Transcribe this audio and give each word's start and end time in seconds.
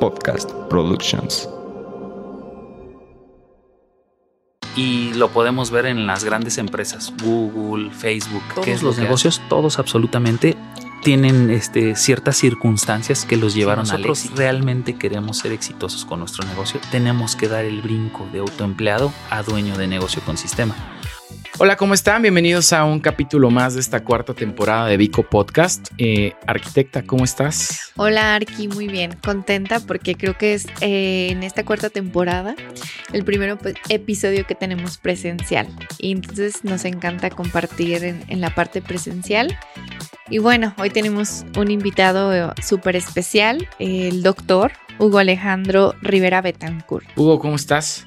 Podcast 0.00 0.50
Productions. 0.70 1.48
Y 4.76 5.12
lo 5.14 5.28
podemos 5.28 5.70
ver 5.70 5.86
en 5.86 6.06
las 6.06 6.24
grandes 6.24 6.58
empresas, 6.58 7.12
Google, 7.22 7.90
Facebook, 7.90 8.42
Todos 8.54 8.64
que 8.64 8.72
es 8.72 8.82
los 8.82 8.96
los 8.96 9.04
negocios, 9.04 9.42
todos 9.48 9.78
absolutamente 9.78 10.56
tienen 11.02 11.50
este, 11.50 11.94
ciertas 11.96 12.36
circunstancias 12.36 13.24
que 13.24 13.36
los 13.36 13.54
llevaron 13.54 13.86
a 13.86 13.92
nosotros 13.92 14.20
éxito. 14.20 14.36
realmente 14.36 14.96
queremos 14.96 15.38
ser 15.38 15.52
exitosos 15.52 16.04
con 16.04 16.20
nuestro 16.20 16.46
negocio, 16.46 16.80
tenemos 16.90 17.36
que 17.36 17.48
dar 17.48 17.64
el 17.64 17.82
brinco 17.82 18.26
de 18.32 18.40
autoempleado 18.40 19.12
a 19.30 19.42
dueño 19.42 19.76
de 19.76 19.86
negocio 19.86 20.22
con 20.24 20.36
sistema. 20.36 20.74
Hola, 21.58 21.76
¿cómo 21.76 21.92
están? 21.92 22.22
Bienvenidos 22.22 22.72
a 22.72 22.84
un 22.84 23.00
capítulo 23.00 23.50
más 23.50 23.74
de 23.74 23.80
esta 23.80 24.04
cuarta 24.04 24.32
temporada 24.32 24.86
de 24.86 24.96
Vico 24.96 25.24
Podcast. 25.24 25.88
Eh, 25.98 26.34
arquitecta, 26.46 27.02
¿cómo 27.02 27.24
estás? 27.24 27.92
Hola 27.96 28.36
Arki, 28.36 28.68
muy 28.68 28.86
bien, 28.86 29.16
contenta 29.22 29.80
porque 29.80 30.14
creo 30.14 30.38
que 30.38 30.54
es 30.54 30.66
eh, 30.80 31.28
en 31.30 31.42
esta 31.42 31.64
cuarta 31.64 31.90
temporada 31.90 32.54
el 33.12 33.24
primer 33.24 33.58
episodio 33.88 34.46
que 34.46 34.54
tenemos 34.54 34.98
presencial 34.98 35.68
y 35.98 36.12
entonces 36.12 36.64
nos 36.64 36.84
encanta 36.84 37.30
compartir 37.30 38.04
en, 38.04 38.22
en 38.28 38.40
la 38.40 38.54
parte 38.54 38.80
presencial. 38.80 39.58
Y 40.30 40.38
bueno, 40.38 40.74
hoy 40.78 40.90
tenemos 40.90 41.44
un 41.56 41.70
invitado 41.70 42.34
eh, 42.34 42.52
súper 42.62 42.96
especial, 42.96 43.68
el 43.78 44.22
doctor 44.22 44.72
Hugo 44.98 45.18
Alejandro 45.18 45.94
Rivera 46.02 46.40
Betancourt. 46.40 47.06
Hugo, 47.16 47.38
¿cómo 47.38 47.56
estás? 47.56 48.06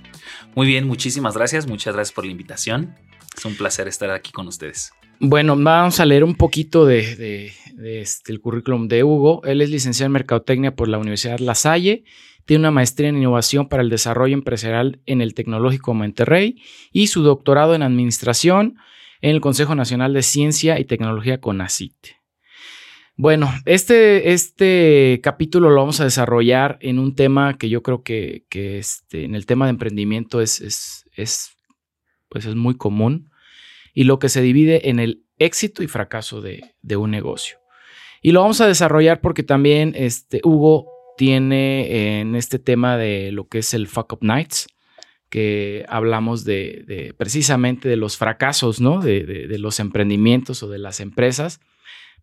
Muy 0.55 0.68
bien, 0.68 0.88
muchísimas 0.88 1.35
gracias, 1.35 1.68
muchas 1.68 1.94
gracias 1.94 2.13
por 2.13 2.26
la 2.26 2.32
invitación. 2.32 2.96
Es 3.35 3.45
un 3.45 3.55
placer 3.55 3.88
estar 3.88 4.09
aquí 4.12 4.31
con 4.31 4.48
ustedes. 4.48 4.91
Bueno, 5.20 5.55
vamos 5.55 5.99
a 5.99 6.05
leer 6.05 6.23
un 6.23 6.35
poquito 6.35 6.85
de, 6.85 7.54
este, 7.84 8.31
el 8.31 8.41
currículum 8.41 8.88
de 8.88 9.04
Hugo. 9.04 9.41
Él 9.45 9.62
es 9.62 9.70
licenciado 9.70 10.07
en 10.07 10.13
Mercadotecnia 10.13 10.76
por 10.76 10.88
la 10.88 10.98
Universidad 10.98 11.40
La 11.40 11.55
Salle. 11.55 12.04
Tiene 12.45 12.62
una 12.62 12.71
maestría 12.71 13.10
en 13.10 13.18
innovación 13.18 13.70
para 13.70 13.84
el 13.84 13.90
desarrollo 13.90 14.34
empresarial 14.34 14.99
en 15.05 15.21
el 15.21 15.34
Tecnológico 15.34 15.93
Monterrey 15.93 16.62
y 16.91 17.07
su 17.07 17.21
doctorado 17.21 17.76
en 17.76 17.84
administración 17.84 18.77
en 19.21 19.32
el 19.32 19.41
Consejo 19.41 19.76
Nacional 19.76 20.13
de 20.13 20.23
Ciencia 20.23 20.79
y 20.79 20.85
Tecnología 20.85 21.40
CONACIT. 21.40 21.95
Bueno, 23.16 23.54
este, 23.66 24.32
este 24.32 25.20
capítulo 25.21 25.70
lo 25.70 25.82
vamos 25.82 25.99
a 25.99 26.05
desarrollar 26.05 26.79
en 26.82 26.98
un 26.98 27.13
tema 27.13 27.57
que 27.57 27.70
yo 27.70 27.84
creo 27.84 28.01
que, 28.01 28.45
que 28.49 28.79
este, 28.79 29.26
en 29.26 29.35
el 29.35 29.45
tema 29.45 29.66
de 29.66 29.71
emprendimiento 29.71 30.41
es, 30.41 30.60
es, 31.16 31.51
pues 32.32 32.46
es 32.46 32.55
muy 32.55 32.76
común 32.76 33.29
y 33.93 34.05
lo 34.05 34.18
que 34.18 34.29
se 34.29 34.41
divide 34.41 34.90
en 34.90 34.99
el 34.99 35.26
éxito 35.37 35.84
y 35.84 35.87
fracaso 35.87 36.41
de, 36.41 36.73
un 36.96 37.12
negocio. 37.12 37.57
Y 38.21 38.32
lo 38.32 38.41
vamos 38.41 38.62
a 38.62 38.68
desarrollar 38.68 39.20
porque 39.20 39.43
también 39.43 39.93
este, 39.98 40.40
Hugo 40.46 40.88
tiene 41.18 42.21
en 42.21 42.35
este 42.35 42.57
tema 42.57 42.96
de 42.96 43.34
lo 43.34 43.49
que 43.49 43.60
es 43.60 43.73
el 43.73 43.88
Fuck 43.88 44.13
Up 44.13 44.20
Nights, 44.21 44.68
que 45.29 45.85
hablamos 45.90 46.46
de, 46.46 47.13
precisamente 47.18 47.90
de 47.90 47.98
los 47.98 48.15
fracasos, 48.18 48.79
¿no? 48.79 49.01
De 49.01 49.57
los 49.60 49.82
emprendimientos 49.82 50.63
o 50.63 50.70
de 50.70 50.79
las 50.79 51.01
empresas. 51.01 51.60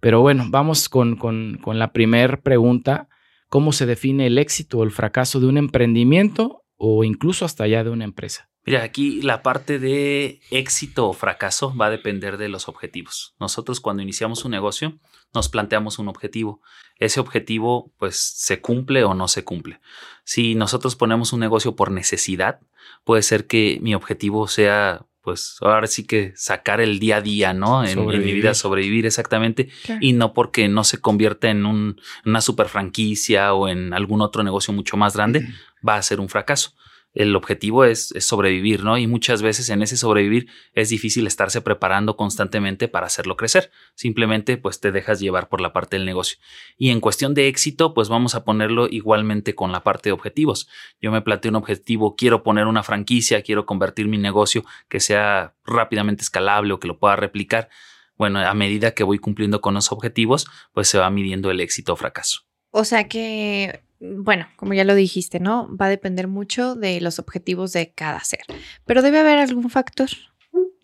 Pero 0.00 0.22
bueno, 0.22 0.46
vamos 0.48 0.88
con, 0.88 1.16
con, 1.16 1.58
con 1.60 1.78
la 1.78 1.92
primera 1.92 2.40
pregunta. 2.40 3.08
¿Cómo 3.50 3.72
se 3.72 3.84
define 3.84 4.26
el 4.26 4.38
éxito 4.38 4.78
o 4.78 4.84
el 4.84 4.90
fracaso 4.90 5.40
de 5.40 5.46
un 5.46 5.58
emprendimiento 5.58 6.64
o 6.76 7.04
incluso 7.04 7.44
hasta 7.44 7.64
allá 7.64 7.84
de 7.84 7.90
una 7.90 8.04
empresa? 8.04 8.48
Mira, 8.70 8.82
aquí 8.84 9.22
la 9.22 9.42
parte 9.42 9.78
de 9.78 10.40
éxito 10.50 11.08
o 11.08 11.12
fracaso 11.12 11.74
va 11.76 11.86
a 11.86 11.90
depender 11.90 12.36
de 12.36 12.48
los 12.48 12.68
objetivos. 12.68 13.34
Nosotros 13.40 13.80
cuando 13.80 14.02
iniciamos 14.02 14.44
un 14.44 14.50
negocio 14.52 14.98
nos 15.34 15.48
planteamos 15.48 15.98
un 15.98 16.08
objetivo. 16.08 16.60
Ese 16.98 17.20
objetivo 17.20 17.92
pues 17.98 18.16
se 18.16 18.60
cumple 18.60 19.04
o 19.04 19.14
no 19.14 19.28
se 19.28 19.44
cumple. 19.44 19.80
Si 20.24 20.54
nosotros 20.54 20.96
ponemos 20.96 21.32
un 21.32 21.40
negocio 21.40 21.76
por 21.76 21.90
necesidad, 21.90 22.60
puede 23.04 23.22
ser 23.22 23.46
que 23.46 23.78
mi 23.82 23.94
objetivo 23.94 24.48
sea 24.48 25.04
pues 25.22 25.56
ahora 25.60 25.86
sí 25.86 26.06
que 26.06 26.32
sacar 26.36 26.80
el 26.80 26.98
día 27.00 27.16
a 27.16 27.20
día, 27.20 27.52
¿no? 27.52 27.82
En, 27.84 27.90
en 27.90 27.94
mi 28.24 28.32
vida, 28.32 28.54
sobrevivir 28.54 29.04
exactamente 29.04 29.68
y 30.00 30.14
no 30.14 30.32
porque 30.32 30.68
no 30.68 30.84
se 30.84 30.98
convierta 31.02 31.50
en 31.50 31.66
un- 31.66 32.00
una 32.24 32.40
super 32.40 32.68
franquicia 32.68 33.52
o 33.52 33.68
en 33.68 33.92
algún 33.92 34.22
otro 34.22 34.42
negocio 34.42 34.72
mucho 34.72 34.96
más 34.96 35.14
grande, 35.14 35.46
va 35.86 35.96
a 35.96 36.02
ser 36.02 36.20
un 36.20 36.30
fracaso. 36.30 36.72
El 37.18 37.34
objetivo 37.34 37.84
es, 37.84 38.14
sobrevivir, 38.20 38.84
¿no? 38.84 38.96
Y 38.96 39.08
muchas 39.08 39.42
veces 39.42 39.68
en 39.70 39.82
ese 39.82 39.96
sobrevivir 39.96 40.48
es 40.72 40.88
difícil 40.88 41.26
estarse 41.26 41.60
preparando 41.60 42.16
constantemente 42.16 42.86
para 42.86 43.06
hacerlo 43.06 43.36
crecer. 43.36 43.72
Simplemente 43.96 44.56
pues 44.56 44.78
te 44.78 44.92
dejas 44.92 45.18
llevar 45.18 45.48
por 45.48 45.60
la 45.60 45.72
parte 45.72 45.96
del 45.96 46.06
negocio. 46.06 46.38
Y 46.76 46.90
en 46.90 47.00
cuestión 47.00 47.34
de 47.34 47.48
éxito, 47.48 47.92
pues 47.92 48.08
vamos 48.08 48.36
a 48.36 48.44
ponerlo 48.44 48.86
igualmente 48.88 49.56
con 49.56 49.72
la 49.72 49.82
parte 49.82 50.10
de 50.10 50.12
objetivos. 50.12 50.68
Yo 51.00 51.10
me 51.10 51.20
planteé 51.20 51.48
un 51.48 51.56
objetivo, 51.56 52.14
quiero 52.14 52.44
poner 52.44 52.66
una 52.68 52.84
franquicia, 52.84 53.42
quiero 53.42 53.66
convertir 53.66 54.06
mi 54.06 54.16
negocio 54.16 54.64
que 54.88 55.00
sea 55.00 55.56
rápidamente 55.66 56.22
escalable 56.22 56.72
o 56.72 56.78
que 56.78 56.86
lo 56.86 57.00
pueda 57.00 57.16
replicar. 57.16 57.68
Bueno, 58.16 58.38
a 58.38 58.54
medida 58.54 58.92
que 58.92 59.02
voy 59.02 59.18
cumpliendo 59.18 59.60
con 59.60 59.74
los 59.74 59.90
objetivos, 59.90 60.46
pues 60.72 60.86
se 60.86 60.98
va 60.98 61.10
midiendo 61.10 61.50
el 61.50 61.60
éxito 61.60 61.94
o 61.94 61.96
fracaso. 61.96 62.42
O 62.70 62.84
sea 62.84 63.08
que, 63.08 63.82
bueno, 64.00 64.46
como 64.56 64.74
ya 64.74 64.84
lo 64.84 64.94
dijiste, 64.94 65.40
¿no? 65.40 65.74
Va 65.76 65.86
a 65.86 65.90
depender 65.90 66.28
mucho 66.28 66.74
de 66.74 67.00
los 67.00 67.18
objetivos 67.18 67.72
de 67.72 67.92
cada 67.92 68.20
ser. 68.20 68.40
Pero 68.86 69.02
debe 69.02 69.18
haber 69.18 69.38
algún 69.38 69.70
factor, 69.70 70.08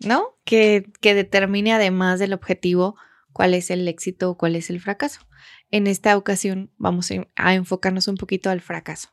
¿no? 0.05 0.37
Que, 0.43 0.85
que 1.01 1.13
determine 1.13 1.73
además 1.73 2.19
del 2.19 2.33
objetivo 2.33 2.95
cuál 3.31 3.53
es 3.53 3.69
el 3.71 3.87
éxito 3.87 4.31
o 4.31 4.37
cuál 4.37 4.55
es 4.55 4.69
el 4.69 4.79
fracaso. 4.79 5.21
En 5.71 5.87
esta 5.87 6.15
ocasión 6.17 6.71
vamos 6.77 7.09
a- 7.35 7.53
enfocarnos 7.53 8.07
un 8.07 8.15
poquito 8.17 8.49
al 8.49 8.61
fracaso. 8.61 9.09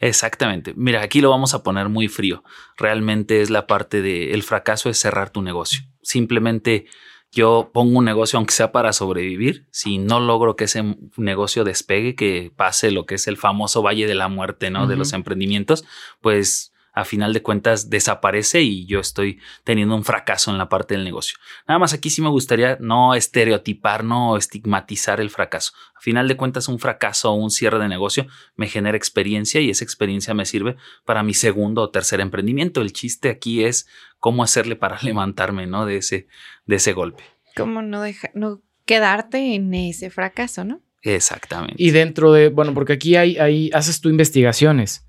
Exactamente. 0.00 0.72
Mira, 0.76 1.02
aquí 1.02 1.20
lo 1.20 1.30
vamos 1.30 1.54
a 1.54 1.62
poner 1.62 1.88
muy 1.88 2.08
frío. 2.08 2.42
Realmente 2.78 3.42
es 3.42 3.50
la 3.50 3.66
parte 3.66 4.02
de 4.02 4.32
el 4.32 4.42
fracaso 4.42 4.88
es 4.88 4.98
cerrar 4.98 5.30
tu 5.30 5.42
negocio. 5.42 5.82
Simplemente 6.02 6.86
yo 7.32 7.70
pongo 7.72 7.98
un 7.98 8.04
negocio 8.04 8.36
aunque 8.36 8.54
sea 8.54 8.72
para 8.72 8.92
sobrevivir, 8.92 9.66
si 9.70 9.98
no 9.98 10.20
logro 10.20 10.56
que 10.56 10.64
ese 10.64 10.96
negocio 11.16 11.64
despegue, 11.64 12.14
que 12.14 12.52
pase 12.54 12.90
lo 12.90 13.06
que 13.06 13.14
es 13.14 13.28
el 13.28 13.36
famoso 13.36 13.82
valle 13.82 14.06
de 14.06 14.14
la 14.14 14.28
muerte, 14.28 14.70
¿no? 14.70 14.86
De 14.86 14.96
los 14.96 15.12
emprendimientos, 15.12 15.84
pues 16.20 16.72
a 16.92 17.04
final 17.04 17.32
de 17.32 17.42
cuentas 17.42 17.90
desaparece 17.90 18.62
y 18.62 18.86
yo 18.86 19.00
estoy 19.00 19.40
teniendo 19.64 19.94
un 19.94 20.04
fracaso 20.04 20.50
en 20.50 20.58
la 20.58 20.68
parte 20.68 20.94
del 20.94 21.04
negocio. 21.04 21.38
Nada 21.68 21.78
más 21.78 21.92
aquí 21.92 22.10
sí 22.10 22.22
me 22.22 22.28
gustaría 22.28 22.76
no 22.80 23.14
estereotipar, 23.14 24.04
no 24.04 24.36
estigmatizar 24.36 25.20
el 25.20 25.30
fracaso. 25.30 25.72
A 25.94 26.00
final 26.00 26.28
de 26.28 26.36
cuentas 26.36 26.68
un 26.68 26.78
fracaso 26.78 27.30
o 27.30 27.34
un 27.34 27.50
cierre 27.50 27.78
de 27.78 27.88
negocio 27.88 28.26
me 28.56 28.66
genera 28.66 28.96
experiencia 28.96 29.60
y 29.60 29.70
esa 29.70 29.84
experiencia 29.84 30.34
me 30.34 30.46
sirve 30.46 30.76
para 31.04 31.22
mi 31.22 31.34
segundo 31.34 31.82
o 31.82 31.90
tercer 31.90 32.20
emprendimiento. 32.20 32.80
El 32.80 32.92
chiste 32.92 33.28
aquí 33.28 33.64
es 33.64 33.86
cómo 34.18 34.42
hacerle 34.42 34.76
para 34.76 34.98
levantarme, 35.02 35.66
¿no? 35.66 35.86
De 35.86 35.98
ese, 35.98 36.26
de 36.66 36.76
ese 36.76 36.92
golpe. 36.92 37.22
¿Cómo 37.56 37.82
no, 37.82 38.02
deja, 38.02 38.30
no 38.34 38.62
quedarte 38.84 39.54
en 39.54 39.72
ese 39.74 40.10
fracaso, 40.10 40.64
no? 40.64 40.80
Exactamente. 41.02 41.76
Y 41.78 41.90
dentro 41.92 42.32
de, 42.32 42.48
bueno, 42.48 42.74
porque 42.74 42.92
aquí 42.94 43.16
hay, 43.16 43.38
hay, 43.38 43.70
haces 43.72 44.00
tú 44.00 44.08
investigaciones. 44.08 45.06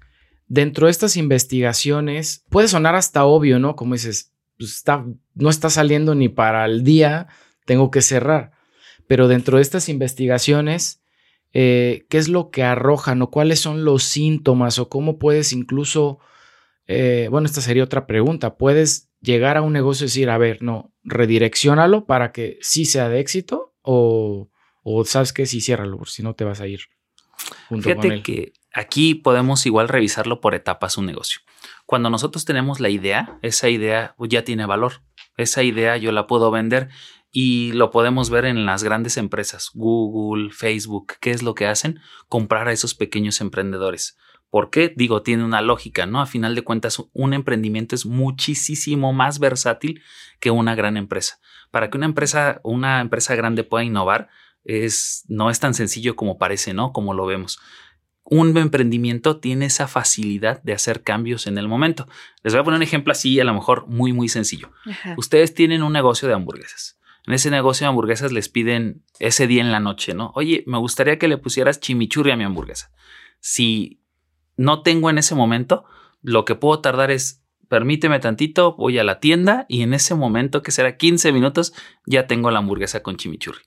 Dentro 0.54 0.88
de 0.88 0.92
estas 0.92 1.16
investigaciones, 1.16 2.44
puede 2.50 2.68
sonar 2.68 2.94
hasta 2.96 3.24
obvio, 3.24 3.58
¿no? 3.58 3.78
Como 3.78 3.94
dices, 3.94 4.34
pues 4.58 4.72
está, 4.72 5.06
no 5.34 5.50
está 5.50 5.70
saliendo 5.70 6.14
ni 6.14 6.28
para 6.28 6.66
el 6.66 6.84
día, 6.84 7.30
tengo 7.66 7.90
que 7.90 8.02
cerrar. 8.02 8.52
Pero 9.08 9.30
dentro 9.30 9.56
de 9.56 9.62
estas 9.62 9.88
investigaciones, 9.88 11.02
eh, 11.54 12.06
¿qué 12.10 12.18
es 12.18 12.28
lo 12.28 12.50
que 12.50 12.64
arrojan 12.64 13.22
o 13.22 13.32
cuáles 13.32 13.62
son 13.62 13.86
los 13.86 14.04
síntomas 14.04 14.78
o 14.78 14.90
cómo 14.90 15.20
puedes 15.20 15.54
incluso, 15.54 16.20
eh, 16.86 17.30
bueno, 17.32 17.46
esta 17.46 17.62
sería 17.62 17.86
otra 17.86 18.06
pregunta, 18.06 18.58
puedes 18.58 19.10
llegar 19.22 19.56
a 19.56 19.62
un 19.62 19.72
negocio 19.72 20.04
y 20.04 20.08
decir, 20.08 20.30
a 20.30 20.38
ver, 20.38 20.62
no, 20.62 20.94
redireccionalo 21.06 22.06
para 22.06 22.34
que 22.34 22.58
sí 22.60 22.84
sea 22.84 23.08
de 23.08 23.22
éxito 23.22 23.74
o, 23.84 24.50
o 24.84 25.06
sabes 25.06 25.32
que 25.32 25.46
sí, 25.46 25.62
ciérralo, 25.62 26.04
si 26.04 26.24
no 26.24 26.36
te 26.36 26.44
vas 26.44 26.60
a 26.60 26.68
ir 26.68 26.82
junto 27.70 27.88
con 27.88 28.02
Fíjate 28.02 28.08
él. 28.16 28.22
que 28.22 28.52
aquí 28.74 29.16
podemos 29.16 29.66
igual 29.66 29.90
revisarlo 29.90 30.42
por 30.42 30.56
etapas 30.56 30.98
un 30.98 31.06
negocio. 31.06 31.42
Cuando 31.86 32.10
nosotros 32.10 32.46
tenemos 32.46 32.80
la 32.80 32.90
idea, 32.90 33.38
esa 33.42 33.70
idea 33.70 34.16
ya 34.20 34.44
tiene 34.44 34.66
valor. 34.66 35.02
Esa 35.38 35.64
idea 35.64 35.98
yo 35.98 36.12
la 36.12 36.28
puedo 36.28 36.52
vender 36.52 36.90
y 37.32 37.72
lo 37.74 37.92
podemos 37.92 38.30
ver 38.30 38.46
en 38.46 38.66
las 38.66 38.84
grandes 38.84 39.18
empresas, 39.18 39.72
Google, 39.74 40.52
Facebook. 40.52 41.14
¿Qué 41.22 41.32
es 41.32 41.44
lo 41.44 41.56
que 41.56 41.66
hacen? 41.66 42.00
Comprar 42.28 42.68
a 42.68 42.74
esos 42.74 42.94
pequeños 42.94 43.42
emprendedores. 43.42 44.18
¿Por 44.50 44.70
qué? 44.70 44.94
Digo, 44.96 45.24
tiene 45.24 45.46
una 45.46 45.62
lógica, 45.62 46.06
¿no? 46.06 46.20
A 46.20 46.26
final 46.26 46.56
de 46.56 46.64
cuentas, 46.64 47.02
un 47.14 47.34
emprendimiento 47.34 47.96
es 47.96 48.06
muchísimo 48.06 49.14
más 49.14 49.40
versátil 49.40 50.04
que 50.42 50.52
una 50.52 50.76
gran 50.76 50.98
empresa. 50.98 51.40
Para 51.72 51.90
que 51.90 51.98
una 51.98 52.06
empresa, 52.06 52.60
una 52.64 53.00
empresa 53.00 53.34
grande 53.36 53.64
pueda 53.64 53.86
innovar, 53.86 54.28
es, 54.66 55.24
no 55.30 55.50
es 55.50 55.62
tan 55.62 55.74
sencillo 55.74 56.18
como 56.18 56.38
parece, 56.38 56.74
¿no? 56.74 56.92
Como 56.92 57.14
lo 57.14 57.26
vemos. 57.26 57.60
Un 58.34 58.58
emprendimiento 58.58 59.42
tiene 59.42 59.66
esa 59.66 59.90
facilidad 59.90 60.64
de 60.64 60.72
hacer 60.72 61.04
cambios 61.04 61.48
en 61.48 61.58
el 61.58 61.68
momento. 61.68 62.08
Les 62.44 62.54
voy 62.54 62.62
a 62.62 62.64
poner 62.64 62.78
un 62.78 62.84
ejemplo 62.84 63.12
así, 63.12 63.38
a 63.42 63.44
lo 63.44 63.54
mejor 63.54 63.88
muy, 63.88 64.14
muy 64.14 64.30
sencillo. 64.30 64.72
Ajá. 64.86 65.16
Ustedes 65.18 65.54
tienen 65.54 65.84
un 65.84 65.92
negocio 65.92 66.30
de 66.30 66.34
hamburguesas. 66.34 66.98
En 67.28 67.34
ese 67.34 67.52
negocio 67.52 67.84
de 67.84 67.90
hamburguesas 67.90 68.32
les 68.32 68.48
piden 68.48 69.04
ese 69.20 69.48
día 69.48 69.62
en 69.62 69.74
la 69.74 69.82
noche, 69.82 70.14
¿no? 70.14 70.32
Oye, 70.34 70.64
me 70.66 70.78
gustaría 70.78 71.20
que 71.20 71.28
le 71.28 71.38
pusieras 71.38 71.82
chimichurri 71.82 72.32
a 72.32 72.38
mi 72.38 72.46
hamburguesa. 72.46 72.94
Si 73.42 74.00
no 74.56 74.82
tengo 74.82 75.10
en 75.10 75.18
ese 75.18 75.36
momento, 75.36 75.84
lo 76.22 76.46
que 76.46 76.56
puedo 76.56 76.80
tardar 76.80 77.12
es, 77.12 77.44
permíteme 77.68 78.20
tantito, 78.20 78.78
voy 78.78 78.98
a 78.98 79.04
la 79.04 79.20
tienda 79.20 79.66
y 79.68 79.82
en 79.82 79.94
ese 79.94 80.16
momento, 80.16 80.64
que 80.64 80.72
será 80.72 80.96
15 80.96 81.34
minutos, 81.34 81.74
ya 82.06 82.28
tengo 82.28 82.50
la 82.50 82.60
hamburguesa 82.60 83.04
con 83.04 83.18
chimichurri. 83.18 83.62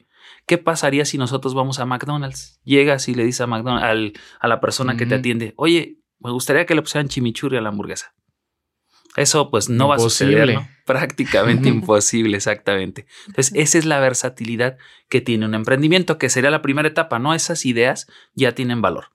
¿Qué 0.47 0.59
pasaría 0.59 1.05
si 1.05 1.19
nosotros 1.19 1.55
vamos 1.55 1.79
a 1.79 1.87
McDonald's? 1.87 2.61
Llegas 2.65 3.09
y 3.09 3.15
le 3.15 3.25
dices 3.25 3.43
a 3.43 3.47
McDonald's, 3.47 4.19
a 4.41 4.49
la 4.49 4.61
persona 4.61 4.97
que 4.97 5.07
te 5.07 5.15
atiende, 5.15 5.55
oye, 5.57 5.99
me 6.19 6.31
gustaría 6.31 6.67
que 6.67 6.75
le 6.75 6.83
pusieran 6.83 7.09
chimichurri 7.09 7.57
a 7.57 7.61
la 7.61 7.71
hamburguesa. 7.71 8.15
Eso 9.17 9.51
pues 9.51 9.69
no 9.69 9.89
va 9.89 9.97
a 9.97 9.99
suceder. 9.99 10.55
¿no? 10.55 10.69
Prácticamente 10.87 11.69
imposible, 11.71 12.37
exactamente. 12.37 13.07
Entonces, 13.27 13.53
esa 13.55 13.79
es 13.79 13.85
la 13.85 14.01
versatilidad 14.01 14.77
que 15.09 15.21
tiene 15.21 15.47
un 15.47 15.55
emprendimiento, 15.55 16.19
que 16.19 16.29
sería 16.29 16.51
la 16.51 16.63
primera 16.63 16.89
etapa, 16.89 17.19
¿no? 17.19 17.35
Esas 17.35 17.65
ideas 17.65 18.09
ya 18.35 18.53
tienen 18.53 18.83
valor. 18.83 19.11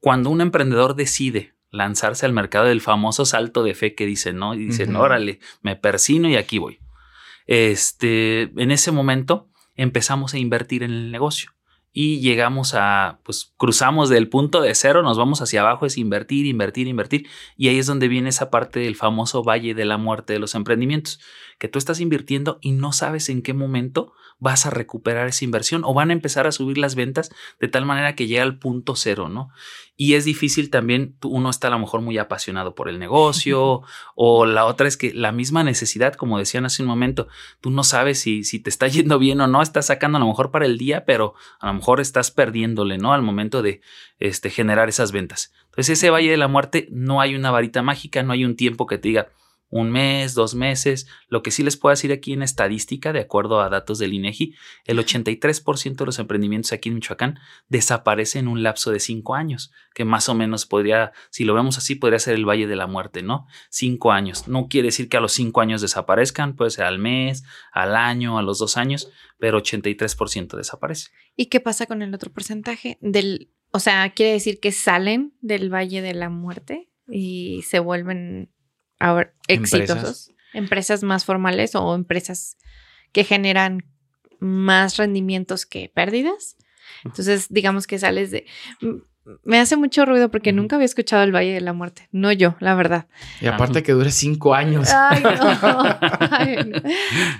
Cuando 0.00 0.30
un 0.30 0.40
emprendedor 0.40 0.94
decide 0.94 1.54
lanzarse 1.70 2.26
al 2.26 2.32
mercado 2.32 2.66
del 2.66 2.80
famoso 2.80 3.24
salto 3.24 3.62
de 3.62 3.74
fe 3.74 3.94
que 3.94 4.06
dicen, 4.06 4.36
¿no? 4.36 4.54
Y 4.54 4.66
dicen, 4.66 4.94
Ujú. 4.94 5.04
órale, 5.04 5.40
me 5.62 5.76
persino 5.76 6.28
y 6.28 6.36
aquí 6.36 6.58
voy. 6.58 6.78
Este, 7.46 8.42
en 8.60 8.70
ese 8.70 8.92
momento 8.92 9.47
empezamos 9.78 10.34
a 10.34 10.38
invertir 10.38 10.82
en 10.82 10.90
el 10.90 11.10
negocio 11.10 11.52
y 11.92 12.20
llegamos 12.20 12.74
a, 12.74 13.20
pues 13.24 13.54
cruzamos 13.56 14.08
del 14.08 14.28
punto 14.28 14.60
de 14.60 14.74
cero, 14.74 15.02
nos 15.02 15.18
vamos 15.18 15.40
hacia 15.40 15.62
abajo, 15.62 15.86
es 15.86 15.96
invertir, 15.96 16.46
invertir, 16.46 16.86
invertir. 16.86 17.26
Y 17.56 17.68
ahí 17.68 17.78
es 17.78 17.86
donde 17.86 18.08
viene 18.08 18.28
esa 18.28 18.50
parte 18.50 18.80
del 18.80 18.94
famoso 18.94 19.42
valle 19.42 19.74
de 19.74 19.84
la 19.84 19.96
muerte 19.96 20.34
de 20.34 20.38
los 20.38 20.54
emprendimientos, 20.54 21.18
que 21.58 21.68
tú 21.68 21.78
estás 21.78 22.00
invirtiendo 22.00 22.58
y 22.60 22.72
no 22.72 22.92
sabes 22.92 23.28
en 23.28 23.42
qué 23.42 23.52
momento 23.52 24.12
vas 24.38 24.66
a 24.66 24.70
recuperar 24.70 25.26
esa 25.26 25.44
inversión 25.44 25.82
o 25.84 25.92
van 25.92 26.10
a 26.10 26.12
empezar 26.12 26.46
a 26.46 26.52
subir 26.52 26.78
las 26.78 26.94
ventas 26.94 27.30
de 27.60 27.68
tal 27.68 27.84
manera 27.84 28.14
que 28.14 28.28
llega 28.28 28.44
al 28.44 28.58
punto 28.58 28.94
cero, 28.94 29.28
¿no? 29.28 29.50
Y 29.96 30.14
es 30.14 30.24
difícil 30.24 30.70
también, 30.70 31.16
uno 31.24 31.50
está 31.50 31.66
a 31.66 31.70
lo 31.72 31.78
mejor 31.80 32.02
muy 32.02 32.18
apasionado 32.18 32.76
por 32.76 32.88
el 32.88 33.00
negocio 33.00 33.82
o 34.14 34.46
la 34.46 34.64
otra 34.64 34.86
es 34.86 34.96
que 34.96 35.12
la 35.12 35.32
misma 35.32 35.64
necesidad, 35.64 36.14
como 36.14 36.38
decían 36.38 36.64
hace 36.64 36.82
un 36.82 36.88
momento, 36.88 37.26
tú 37.60 37.70
no 37.70 37.82
sabes 37.82 38.20
si, 38.20 38.44
si 38.44 38.60
te 38.60 38.70
está 38.70 38.86
yendo 38.88 39.18
bien 39.18 39.40
o 39.40 39.48
no, 39.48 39.60
estás 39.60 39.86
sacando 39.86 40.18
a 40.18 40.20
lo 40.20 40.28
mejor 40.28 40.52
para 40.52 40.66
el 40.66 40.78
día, 40.78 41.04
pero 41.04 41.34
a 41.58 41.66
lo 41.66 41.74
mejor 41.74 42.00
estás 42.00 42.30
perdiéndole, 42.30 42.98
¿no? 42.98 43.12
Al 43.12 43.22
momento 43.22 43.62
de 43.62 43.80
este, 44.20 44.50
generar 44.50 44.88
esas 44.88 45.10
ventas. 45.10 45.52
Entonces, 45.66 45.98
ese 45.98 46.10
Valle 46.10 46.30
de 46.30 46.36
la 46.36 46.48
Muerte 46.48 46.88
no 46.90 47.20
hay 47.20 47.34
una 47.34 47.50
varita 47.50 47.82
mágica, 47.82 48.22
no 48.22 48.32
hay 48.32 48.44
un 48.44 48.56
tiempo 48.56 48.86
que 48.86 48.98
te 48.98 49.08
diga 49.08 49.28
un 49.70 49.90
mes, 49.90 50.34
dos 50.34 50.54
meses. 50.54 51.06
Lo 51.28 51.42
que 51.42 51.50
sí 51.50 51.62
les 51.62 51.76
puedo 51.76 51.90
decir 51.90 52.12
aquí 52.12 52.32
en 52.32 52.42
estadística, 52.42 53.12
de 53.12 53.20
acuerdo 53.20 53.60
a 53.60 53.68
datos 53.68 53.98
del 53.98 54.14
INEGI, 54.14 54.54
el 54.84 54.98
83% 54.98 55.96
de 55.96 56.06
los 56.06 56.18
emprendimientos 56.18 56.72
aquí 56.72 56.88
en 56.88 56.96
Michoacán 56.96 57.38
desaparecen 57.68 58.38
en 58.38 58.48
un 58.48 58.62
lapso 58.62 58.90
de 58.90 59.00
cinco 59.00 59.34
años, 59.34 59.72
que 59.94 60.04
más 60.04 60.28
o 60.28 60.34
menos 60.34 60.66
podría, 60.66 61.12
si 61.30 61.44
lo 61.44 61.54
vemos 61.54 61.78
así, 61.78 61.94
podría 61.94 62.18
ser 62.18 62.34
el 62.34 62.48
Valle 62.48 62.66
de 62.66 62.76
la 62.76 62.86
Muerte, 62.86 63.22
¿no? 63.22 63.46
Cinco 63.70 64.12
años. 64.12 64.48
No 64.48 64.68
quiere 64.68 64.88
decir 64.88 65.08
que 65.08 65.16
a 65.16 65.20
los 65.20 65.32
cinco 65.32 65.60
años 65.60 65.80
desaparezcan, 65.80 66.54
puede 66.54 66.70
ser 66.70 66.84
al 66.84 66.98
mes, 66.98 67.44
al 67.72 67.96
año, 67.96 68.38
a 68.38 68.42
los 68.42 68.58
dos 68.58 68.76
años, 68.76 69.10
pero 69.38 69.62
83% 69.62 70.56
desaparece. 70.56 71.10
¿Y 71.36 71.46
qué 71.46 71.60
pasa 71.60 71.86
con 71.86 72.02
el 72.02 72.14
otro 72.14 72.32
porcentaje? 72.32 72.98
Del, 73.00 73.50
o 73.70 73.80
sea, 73.80 74.10
quiere 74.10 74.32
decir 74.32 74.60
que 74.60 74.72
salen 74.72 75.34
del 75.40 75.72
Valle 75.72 76.02
de 76.02 76.14
la 76.14 76.28
Muerte 76.28 76.90
y 77.08 77.62
se 77.62 77.78
vuelven 77.78 78.50
ahora 78.98 79.32
Empresas. 79.46 79.80
exitosos. 79.80 80.32
Empresas 80.52 81.02
más 81.02 81.24
formales 81.24 81.74
o 81.74 81.94
empresas 81.94 82.56
que 83.12 83.24
generan 83.24 83.84
más 84.40 84.96
rendimientos 84.96 85.66
que 85.66 85.90
pérdidas. 85.92 86.56
Entonces, 87.04 87.46
digamos 87.50 87.86
que 87.86 87.98
sales 87.98 88.30
de... 88.30 88.46
Me 89.44 89.58
hace 89.58 89.76
mucho 89.76 90.04
ruido 90.06 90.30
porque 90.30 90.52
nunca 90.52 90.76
había 90.76 90.86
escuchado 90.86 91.22
el 91.22 91.34
Valle 91.34 91.52
de 91.52 91.60
la 91.60 91.72
Muerte. 91.72 92.08
No 92.12 92.32
yo, 92.32 92.56
la 92.60 92.74
verdad. 92.74 93.06
Y 93.40 93.46
aparte 93.46 93.82
que 93.82 93.92
dure 93.92 94.10
cinco 94.10 94.54
años. 94.54 94.88
Ay, 94.90 95.22
no. 95.22 95.30
Ay, 96.30 96.56
no. 96.64 96.82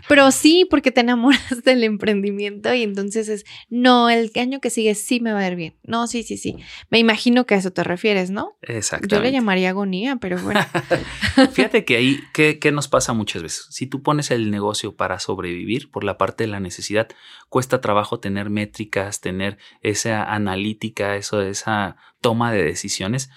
Pero 0.09 0.31
sí, 0.31 0.67
porque 0.69 0.91
te 0.91 1.01
enamoras 1.01 1.39
del 1.65 1.85
emprendimiento 1.85 2.73
y 2.75 2.83
entonces 2.83 3.29
es, 3.29 3.45
no, 3.69 4.11
el 4.11 4.31
año 4.37 4.61
que 4.61 4.71
sigue 4.71 4.95
sí 4.95 5.21
me 5.21 5.33
va 5.33 5.41
a 5.41 5.49
ir 5.49 5.57
bien. 5.57 5.77
No, 5.85 6.07
sí, 6.07 6.23
sí, 6.23 6.37
sí. 6.37 6.57
Me 6.91 6.99
imagino 6.99 7.47
que 7.47 7.55
a 7.55 7.59
eso 7.59 7.73
te 7.73 7.85
refieres, 7.85 8.31
¿no? 8.31 8.57
Exactamente. 8.63 9.17
Yo 9.17 9.23
le 9.23 9.33
llamaría 9.33 9.71
agonía, 9.71 10.17
pero 10.17 10.39
bueno. 10.39 10.61
Fíjate 11.53 11.85
que 11.85 11.97
ahí, 11.97 12.21
¿qué, 12.33 12.59
qué 12.59 12.73
nos 12.73 12.89
pasa 12.89 13.13
muchas 13.13 13.43
veces? 13.43 13.67
Si 13.71 13.87
tú 13.87 14.03
pones 14.03 14.31
el 14.31 14.51
negocio 14.51 14.95
para 14.95 15.19
sobrevivir 15.19 15.91
por 15.91 16.05
la 16.05 16.19
parte 16.19 16.45
de 16.45 16.49
la 16.49 16.61
necesidad, 16.61 17.09
cuesta 17.49 17.81
trabajo 17.81 18.21
tener 18.21 18.51
métricas, 18.51 19.21
tener 19.21 19.59
esa 19.81 20.25
analítica, 20.25 21.17
eso, 21.17 21.41
esa 21.41 21.97
toma 22.21 22.53
de 22.53 22.63
decisiones 22.63 23.31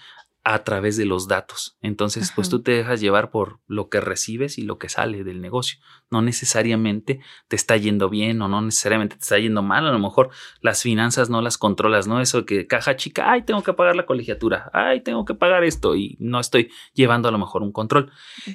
a 0.44 0.64
través 0.64 0.98
de 0.98 1.06
los 1.06 1.28
datos. 1.28 1.78
Entonces, 1.82 2.32
pues 2.36 2.50
tú 2.50 2.64
te 2.64 2.72
dejas 2.72 3.00
llevar 3.00 3.30
por 3.30 3.60
lo 3.68 3.90
que 3.90 4.02
recibes 4.02 4.58
y 4.58 4.64
lo 4.64 4.80
que 4.80 4.90
sale 4.90 5.24
del 5.24 5.40
negocio. 5.40 5.80
No 6.10 6.24
necesariamente 6.24 7.20
te 7.48 7.56
está 7.56 7.78
yendo 7.78 8.10
bien 8.10 8.42
o 8.42 8.48
no 8.48 8.62
necesariamente 8.62 9.18
te 9.18 9.22
está 9.22 9.38
yendo 9.38 9.62
mal. 9.62 9.86
A 9.86 9.92
lo 9.92 10.00
mejor 10.00 10.32
las 10.62 10.82
finanzas 10.82 11.30
no 11.30 11.42
las 11.42 11.60
controlas, 11.60 12.08
¿no? 12.08 12.22
Eso 12.22 12.46
que 12.46 12.66
caja 12.66 12.96
chica, 12.96 13.32
ay, 13.32 13.44
tengo 13.44 13.62
que 13.62 13.74
pagar 13.74 13.96
la 13.96 14.08
colegiatura, 14.08 14.72
ay, 14.74 15.02
tengo 15.02 15.26
que 15.26 15.36
pagar 15.36 15.64
esto 15.64 15.96
y 15.96 16.18
no 16.20 16.40
estoy 16.40 16.72
llevando 16.94 17.30
a 17.30 17.32
lo 17.32 17.38
mejor 17.38 17.62
un 17.62 17.72
control. 17.72 18.12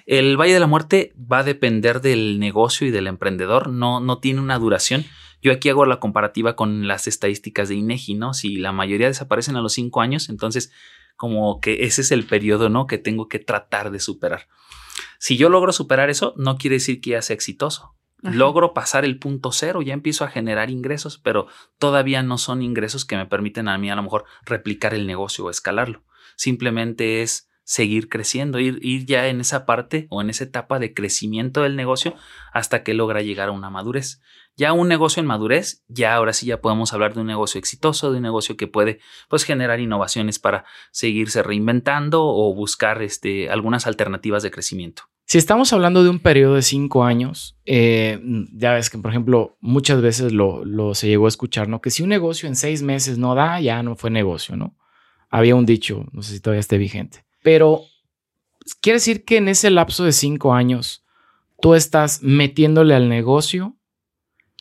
El 0.06 0.36
Valle 0.36 0.54
de 0.54 0.60
la 0.60 0.66
Muerte 0.66 1.14
va 1.16 1.38
a 1.38 1.44
depender 1.44 2.00
del 2.00 2.40
negocio 2.40 2.86
y 2.86 2.90
del 2.90 3.06
emprendedor, 3.06 3.68
no, 3.68 4.00
no 4.00 4.18
tiene 4.18 4.40
una 4.40 4.58
duración. 4.58 5.04
Yo 5.42 5.52
aquí 5.52 5.68
hago 5.68 5.84
la 5.86 6.00
comparativa 6.00 6.56
con 6.56 6.88
las 6.88 7.06
estadísticas 7.06 7.68
de 7.68 7.76
INEGI, 7.76 8.14
¿no? 8.14 8.34
Si 8.34 8.56
la 8.56 8.72
mayoría 8.72 9.06
desaparecen 9.08 9.56
a 9.56 9.60
los 9.60 9.74
cinco 9.74 10.00
años, 10.00 10.28
entonces 10.28 10.72
como 11.16 11.60
que 11.60 11.84
ese 11.84 12.02
es 12.02 12.12
el 12.12 12.26
periodo, 12.26 12.68
¿no? 12.68 12.86
Que 12.86 12.98
tengo 12.98 13.28
que 13.28 13.38
tratar 13.38 13.90
de 13.90 14.00
superar. 14.00 14.48
Si 15.18 15.36
yo 15.36 15.48
logro 15.48 15.72
superar 15.72 16.10
eso, 16.10 16.34
no 16.36 16.56
quiere 16.56 16.76
decir 16.76 17.00
que 17.00 17.10
ya 17.10 17.22
sea 17.22 17.34
exitoso. 17.34 17.94
Ajá. 18.22 18.34
Logro 18.34 18.74
pasar 18.74 19.04
el 19.04 19.18
punto 19.18 19.52
cero, 19.52 19.82
ya 19.82 19.92
empiezo 19.92 20.24
a 20.24 20.28
generar 20.28 20.70
ingresos, 20.70 21.18
pero 21.18 21.48
todavía 21.78 22.22
no 22.22 22.38
son 22.38 22.62
ingresos 22.62 23.04
que 23.04 23.16
me 23.16 23.26
permiten 23.26 23.68
a 23.68 23.78
mí 23.78 23.90
a 23.90 23.96
lo 23.96 24.02
mejor 24.02 24.24
replicar 24.44 24.94
el 24.94 25.06
negocio 25.06 25.44
o 25.44 25.50
escalarlo. 25.50 26.02
Simplemente 26.36 27.22
es 27.22 27.48
seguir 27.66 28.08
creciendo, 28.08 28.60
ir, 28.60 28.78
ir 28.82 29.06
ya 29.06 29.26
en 29.26 29.40
esa 29.40 29.66
parte 29.66 30.06
o 30.08 30.20
en 30.20 30.30
esa 30.30 30.44
etapa 30.44 30.78
de 30.78 30.94
crecimiento 30.94 31.62
del 31.62 31.74
negocio 31.76 32.14
hasta 32.52 32.84
que 32.84 32.94
logra 32.94 33.22
llegar 33.22 33.48
a 33.48 33.52
una 33.52 33.70
madurez. 33.70 34.22
Ya 34.58 34.72
un 34.72 34.88
negocio 34.88 35.20
en 35.20 35.26
madurez, 35.26 35.84
ya 35.86 36.14
ahora 36.14 36.32
sí 36.32 36.46
ya 36.46 36.62
podemos 36.62 36.94
hablar 36.94 37.12
de 37.12 37.20
un 37.20 37.26
negocio 37.26 37.58
exitoso, 37.58 38.10
de 38.10 38.16
un 38.16 38.22
negocio 38.22 38.56
que 38.56 38.66
puede 38.66 39.00
pues 39.28 39.44
generar 39.44 39.80
innovaciones 39.80 40.38
para 40.38 40.64
seguirse 40.90 41.42
reinventando 41.42 42.24
o 42.24 42.54
buscar 42.54 43.02
este, 43.02 43.50
algunas 43.50 43.86
alternativas 43.86 44.42
de 44.42 44.50
crecimiento. 44.50 45.02
Si 45.26 45.38
estamos 45.38 45.72
hablando 45.72 46.04
de 46.04 46.08
un 46.08 46.20
periodo 46.20 46.54
de 46.54 46.62
cinco 46.62 47.04
años, 47.04 47.58
eh, 47.66 48.18
ya 48.54 48.72
ves 48.72 48.88
que, 48.88 48.96
por 48.96 49.10
ejemplo, 49.10 49.58
muchas 49.60 50.00
veces 50.00 50.32
lo, 50.32 50.64
lo 50.64 50.94
se 50.94 51.08
llegó 51.08 51.26
a 51.26 51.28
escuchar, 51.28 51.68
¿no? 51.68 51.82
Que 51.82 51.90
si 51.90 52.02
un 52.02 52.08
negocio 52.08 52.48
en 52.48 52.56
seis 52.56 52.80
meses 52.80 53.18
no 53.18 53.34
da, 53.34 53.60
ya 53.60 53.82
no 53.82 53.96
fue 53.96 54.10
negocio, 54.10 54.56
¿no? 54.56 54.74
Había 55.28 55.56
un 55.56 55.66
dicho, 55.66 56.06
no 56.12 56.22
sé 56.22 56.32
si 56.32 56.40
todavía 56.40 56.60
esté 56.60 56.78
vigente. 56.78 57.24
Pero 57.42 57.82
quiere 58.80 58.96
decir 58.96 59.24
que 59.24 59.36
en 59.36 59.48
ese 59.48 59.68
lapso 59.70 60.04
de 60.04 60.12
cinco 60.12 60.54
años, 60.54 61.04
tú 61.60 61.74
estás 61.74 62.22
metiéndole 62.22 62.94
al 62.94 63.08
negocio 63.08 63.75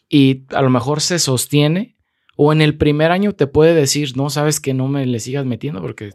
y 0.10 0.46
a 0.54 0.62
lo 0.62 0.70
mejor 0.70 1.02
se 1.02 1.20
sostiene, 1.20 1.96
o 2.36 2.52
en 2.52 2.62
el 2.62 2.78
primer 2.78 3.12
año 3.12 3.34
te 3.34 3.48
puede 3.48 3.74
decir, 3.74 4.18
no 4.18 4.30
sabes 4.30 4.60
que 4.60 4.74
no 4.74 4.88
me 4.88 5.06
le 5.06 5.20
sigas 5.20 5.46
metiendo 5.46 5.82
porque 5.82 6.14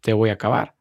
te 0.00 0.12
voy 0.12 0.30
a 0.30 0.34
acabar. 0.34 0.74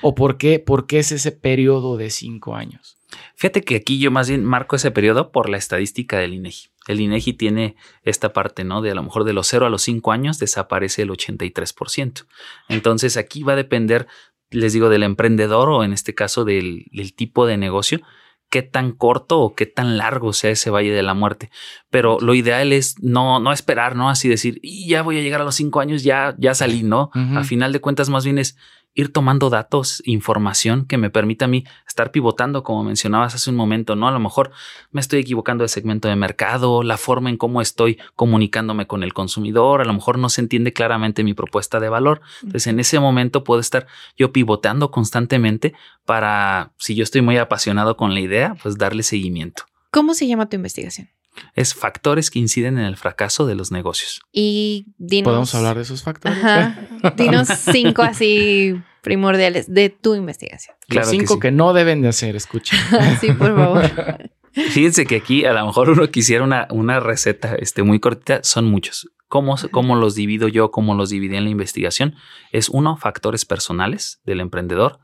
¿O 0.00 0.14
por 0.14 0.38
qué, 0.38 0.58
por 0.58 0.86
qué 0.86 0.98
es 0.98 1.12
ese 1.12 1.32
periodo 1.32 1.96
de 1.96 2.10
cinco 2.10 2.56
años? 2.56 2.96
Fíjate 3.34 3.62
que 3.62 3.76
aquí 3.76 3.98
yo 3.98 4.10
más 4.10 4.28
bien 4.28 4.44
marco 4.44 4.76
ese 4.76 4.90
periodo 4.90 5.30
por 5.30 5.48
la 5.48 5.56
estadística 5.56 6.18
del 6.18 6.34
INEGI. 6.34 6.68
El 6.88 7.00
INEGI 7.00 7.34
tiene 7.34 7.76
esta 8.02 8.32
parte, 8.32 8.64
¿no? 8.64 8.82
De 8.82 8.90
a 8.90 8.94
lo 8.94 9.02
mejor 9.02 9.24
de 9.24 9.32
los 9.32 9.46
0 9.46 9.66
a 9.66 9.70
los 9.70 9.82
5 9.82 10.12
años 10.12 10.38
desaparece 10.38 11.02
el 11.02 11.10
83%. 11.10 12.26
Entonces 12.68 13.16
aquí 13.16 13.42
va 13.42 13.52
a 13.52 13.56
depender, 13.56 14.06
les 14.50 14.72
digo, 14.72 14.88
del 14.88 15.02
emprendedor 15.02 15.68
o 15.68 15.84
en 15.84 15.92
este 15.92 16.14
caso 16.14 16.44
del, 16.44 16.86
del 16.90 17.14
tipo 17.14 17.46
de 17.46 17.56
negocio, 17.56 18.00
qué 18.50 18.62
tan 18.62 18.92
corto 18.92 19.40
o 19.40 19.54
qué 19.54 19.66
tan 19.66 19.98
largo 19.98 20.32
sea 20.32 20.50
ese 20.50 20.70
valle 20.70 20.92
de 20.92 21.02
la 21.02 21.14
muerte. 21.14 21.50
Pero 21.90 22.18
lo 22.20 22.34
ideal 22.34 22.72
es 22.72 22.96
no, 23.02 23.40
no 23.40 23.52
esperar, 23.52 23.96
¿no? 23.96 24.08
Así 24.08 24.28
decir, 24.28 24.58
y 24.62 24.88
ya 24.88 25.02
voy 25.02 25.18
a 25.18 25.22
llegar 25.22 25.40
a 25.40 25.44
los 25.44 25.56
5 25.56 25.80
años, 25.80 26.02
ya, 26.02 26.34
ya 26.38 26.54
salí, 26.54 26.82
¿no? 26.82 27.10
A 27.34 27.44
final 27.44 27.72
de 27.72 27.80
cuentas, 27.80 28.08
más 28.08 28.24
bien 28.24 28.38
es 28.38 28.56
ir 28.96 29.12
tomando 29.12 29.50
datos, 29.50 30.02
información 30.06 30.86
que 30.86 30.96
me 30.96 31.10
permita 31.10 31.44
a 31.44 31.48
mí 31.48 31.64
estar 31.86 32.10
pivotando, 32.10 32.62
como 32.62 32.82
mencionabas 32.82 33.34
hace 33.34 33.50
un 33.50 33.56
momento, 33.56 33.94
¿no? 33.94 34.08
A 34.08 34.10
lo 34.10 34.18
mejor 34.18 34.50
me 34.90 35.02
estoy 35.02 35.20
equivocando 35.20 35.62
de 35.62 35.68
segmento 35.68 36.08
de 36.08 36.16
mercado, 36.16 36.82
la 36.82 36.96
forma 36.96 37.28
en 37.28 37.36
cómo 37.36 37.60
estoy 37.60 37.98
comunicándome 38.14 38.86
con 38.86 39.02
el 39.02 39.12
consumidor, 39.12 39.82
a 39.82 39.84
lo 39.84 39.92
mejor 39.92 40.18
no 40.18 40.30
se 40.30 40.40
entiende 40.40 40.72
claramente 40.72 41.24
mi 41.24 41.34
propuesta 41.34 41.78
de 41.78 41.90
valor. 41.90 42.22
Entonces, 42.42 42.66
en 42.68 42.80
ese 42.80 42.98
momento 42.98 43.44
puedo 43.44 43.60
estar 43.60 43.86
yo 44.16 44.32
pivotando 44.32 44.90
constantemente 44.90 45.74
para, 46.06 46.72
si 46.78 46.94
yo 46.94 47.04
estoy 47.04 47.20
muy 47.20 47.36
apasionado 47.36 47.98
con 47.98 48.14
la 48.14 48.20
idea, 48.20 48.56
pues 48.62 48.78
darle 48.78 49.02
seguimiento. 49.02 49.64
¿Cómo 49.90 50.14
se 50.14 50.26
llama 50.26 50.48
tu 50.48 50.56
investigación? 50.56 51.10
Es 51.54 51.74
factores 51.74 52.30
que 52.30 52.38
inciden 52.38 52.78
en 52.78 52.84
el 52.84 52.96
fracaso 52.96 53.46
de 53.46 53.54
los 53.54 53.72
negocios. 53.72 54.20
Y 54.32 54.86
dinos. 54.98 55.24
¿Podemos 55.24 55.54
hablar 55.54 55.76
de 55.76 55.82
esos 55.82 56.02
factores? 56.02 56.38
Ajá. 56.38 56.78
Dinos 57.16 57.48
cinco 57.48 58.02
así 58.02 58.80
primordiales 59.02 59.72
de 59.72 59.90
tu 59.90 60.14
investigación. 60.14 60.76
Claro 60.88 61.06
Los 61.06 61.12
que 61.12 61.18
cinco 61.18 61.34
sí. 61.34 61.40
que, 61.40 61.50
no 61.52 61.72
deben 61.72 62.02
de 62.02 62.08
hacer, 62.08 62.34
escuchen. 62.34 62.78
sí, 63.20 63.32
por 63.32 63.54
favor. 63.54 63.90
Fíjense 64.52 65.06
que 65.06 65.16
aquí 65.16 65.44
a 65.44 65.52
lo 65.52 65.66
mejor 65.66 65.90
uno 65.90 66.10
quisiera 66.10 66.42
una, 66.42 66.66
una 66.70 66.98
receta 66.98 67.54
este, 67.56 67.82
muy 67.82 68.00
cortita, 68.00 68.42
son 68.42 68.64
muchos. 68.64 69.08
¿Cómo, 69.28 69.56
¿Cómo 69.70 69.96
los 69.96 70.14
divido 70.14 70.48
yo? 70.48 70.70
¿Cómo 70.70 70.94
los 70.94 71.10
dividí 71.10 71.36
en 71.36 71.44
la 71.44 71.50
investigación? 71.50 72.14
Es 72.52 72.68
uno, 72.68 72.96
factores 72.96 73.44
personales 73.44 74.20
del 74.24 74.40
emprendedor, 74.40 74.98